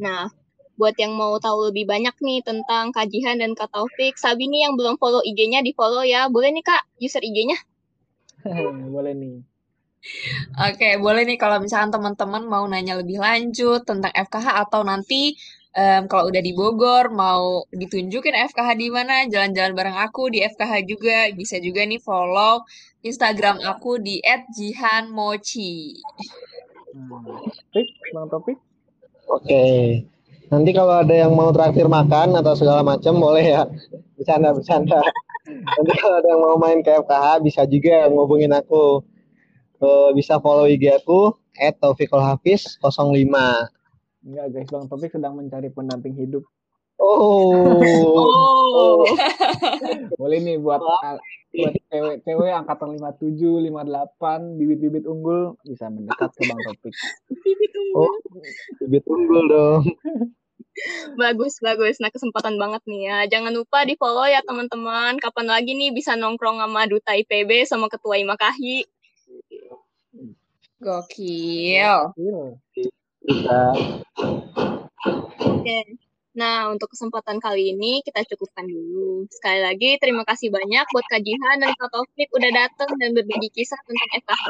Nah, 0.00 0.28
buat 0.76 0.92
yang 1.00 1.16
mau 1.16 1.40
tahu 1.40 1.72
lebih 1.72 1.88
banyak 1.88 2.12
nih 2.20 2.44
tentang 2.44 2.92
Kak 2.92 3.08
Jihan 3.08 3.40
dan 3.40 3.56
Kak 3.56 3.72
Taufik, 3.72 4.20
Sabi 4.20 4.48
nih 4.48 4.68
yang 4.68 4.76
belum 4.76 5.00
follow 5.00 5.24
IG-nya 5.24 5.64
di 5.64 5.72
follow 5.72 6.04
ya. 6.04 6.28
Boleh 6.28 6.52
nih 6.52 6.64
Kak, 6.64 6.84
user 7.00 7.24
IG-nya? 7.24 7.56
Boleh 8.94 9.16
nih. 9.16 9.40
Oke, 10.54 11.02
boleh 11.02 11.26
nih 11.26 11.34
kalau 11.34 11.58
misalkan 11.58 11.90
teman-teman 11.90 12.46
mau 12.46 12.62
nanya 12.70 12.94
lebih 12.94 13.18
lanjut 13.18 13.82
tentang 13.82 14.14
FKH 14.14 14.70
atau 14.70 14.86
nanti 14.86 15.34
em, 15.76 16.08
kalau 16.08 16.32
udah 16.32 16.40
di 16.40 16.56
Bogor 16.56 17.12
mau 17.12 17.68
ditunjukin 17.68 18.32
FKH 18.32 18.68
di 18.80 18.88
mana, 18.88 19.28
jalan-jalan 19.28 19.76
bareng 19.76 19.98
aku 20.00 20.32
di 20.32 20.40
FKH 20.40 20.72
juga, 20.88 21.28
bisa 21.36 21.60
juga 21.60 21.84
nih 21.84 22.00
follow 22.00 22.64
Instagram 23.04 23.60
aku 23.60 24.00
di 24.00 24.18
@jihanmochi. 24.56 26.00
Topik, 27.70 27.88
Bang 28.16 28.26
Topik. 28.32 28.58
Oke. 29.28 29.64
Nanti 30.46 30.70
kalau 30.70 31.02
ada 31.02 31.12
yang 31.12 31.34
mau 31.34 31.50
traktir 31.50 31.90
makan 31.90 32.38
atau 32.38 32.54
segala 32.56 32.80
macam 32.80 33.18
boleh 33.18 33.44
ya. 33.44 33.62
Bercanda, 34.16 34.54
bercanda. 34.54 35.02
Nanti 35.46 35.92
kalau 35.98 36.16
ada 36.22 36.28
yang 36.30 36.42
mau 36.42 36.56
main 36.56 36.80
ke 36.80 36.90
FKH 37.04 37.42
bisa 37.42 37.62
juga 37.68 38.08
ngubungin 38.08 38.54
aku. 38.54 39.02
Eh, 39.76 40.10
bisa 40.16 40.40
follow 40.40 40.64
IG 40.64 40.88
aku 40.88 41.36
@taufikulhafiz 41.82 42.80
05. 42.80 43.68
Enggak 44.26 44.46
guys, 44.50 44.70
Bang 44.74 44.90
Topik 44.90 45.14
sedang 45.14 45.38
mencari 45.38 45.70
pendamping 45.70 46.18
hidup. 46.18 46.42
Oh. 46.98 47.78
Oh. 47.78 49.06
Boleh 50.20 50.38
nih 50.42 50.58
buat 50.58 50.82
buat 51.54 51.74
cewek-cewek 51.94 52.50
angkatan 52.50 52.98
57, 52.98 53.70
58, 53.70 54.58
bibit-bibit 54.58 55.04
unggul 55.06 55.54
bisa 55.62 55.86
mendekat 55.86 56.34
ke 56.34 56.42
Bang 56.42 56.58
Topik. 56.58 56.94
Oh, 57.94 58.10
bibit 58.82 59.06
unggul 59.06 59.46
dong. 59.46 59.82
Bagus, 61.14 61.62
bagus. 61.62 62.02
Nah, 62.02 62.10
kesempatan 62.10 62.58
banget 62.58 62.82
nih 62.84 63.00
ya. 63.06 63.18
Jangan 63.30 63.54
lupa 63.54 63.86
di 63.86 63.94
follow 63.94 64.26
ya 64.26 64.42
teman-teman. 64.42 65.22
Kapan 65.22 65.46
lagi 65.48 65.72
nih 65.72 65.94
bisa 65.94 66.18
nongkrong 66.18 66.60
sama 66.60 66.90
Duta 66.90 67.14
IPB 67.14 67.62
sama 67.64 67.86
Ketua 67.86 68.18
Imakahi. 68.18 68.82
Gokil. 70.82 72.12
Iya. 72.18 72.44
Oke. 75.42 75.78
Nah, 76.36 76.68
untuk 76.68 76.92
kesempatan 76.92 77.40
kali 77.40 77.72
ini 77.72 78.04
kita 78.04 78.22
cukupkan 78.28 78.68
dulu. 78.68 79.24
Sekali 79.32 79.64
lagi, 79.64 79.96
terima 79.96 80.22
kasih 80.28 80.52
banyak 80.52 80.84
buat 80.92 81.06
Kak 81.08 81.24
Jihan 81.24 81.56
dan 81.64 81.72
Kak 81.74 81.88
Taufik 81.88 82.28
udah 82.28 82.50
datang 82.52 82.92
dan 83.00 83.16
berbagi 83.16 83.48
kisah 83.50 83.80
tentang 83.88 84.10
FKH. 84.20 84.44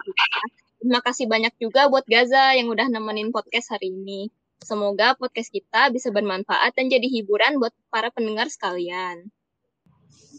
Terima 0.83 1.01
kasih 1.01 1.27
banyak 1.31 1.55
juga 1.63 1.87
buat 1.87 2.05
Gaza 2.05 2.59
yang 2.59 2.69
udah 2.69 2.91
nemenin 2.91 3.31
podcast 3.31 3.71
hari 3.73 3.95
ini. 3.95 4.29
Semoga 4.61 5.15
podcast 5.15 5.49
kita 5.55 5.95
bisa 5.95 6.11
bermanfaat 6.11 6.75
dan 6.75 6.91
jadi 6.91 7.07
hiburan 7.07 7.63
buat 7.63 7.73
para 7.89 8.11
pendengar 8.11 8.51
sekalian. 8.51 9.31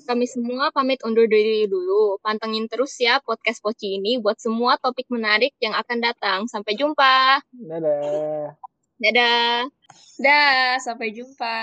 Kami 0.07 0.23
semua 0.23 0.71
pamit 0.71 1.03
undur 1.03 1.27
diri 1.27 1.67
dulu. 1.67 2.15
Pantengin 2.23 2.71
terus 2.71 2.95
ya 2.95 3.19
podcast 3.19 3.59
Poci 3.59 3.99
ini 3.99 4.15
buat 4.23 4.39
semua 4.39 4.79
topik 4.79 5.11
menarik 5.11 5.51
yang 5.59 5.75
akan 5.75 5.99
datang. 5.99 6.39
Sampai 6.47 6.79
jumpa. 6.79 7.43
Dadah. 7.51 8.55
Dadah. 9.03 9.67
Dah, 10.15 10.79
sampai 10.79 11.11
jumpa. 11.11 11.59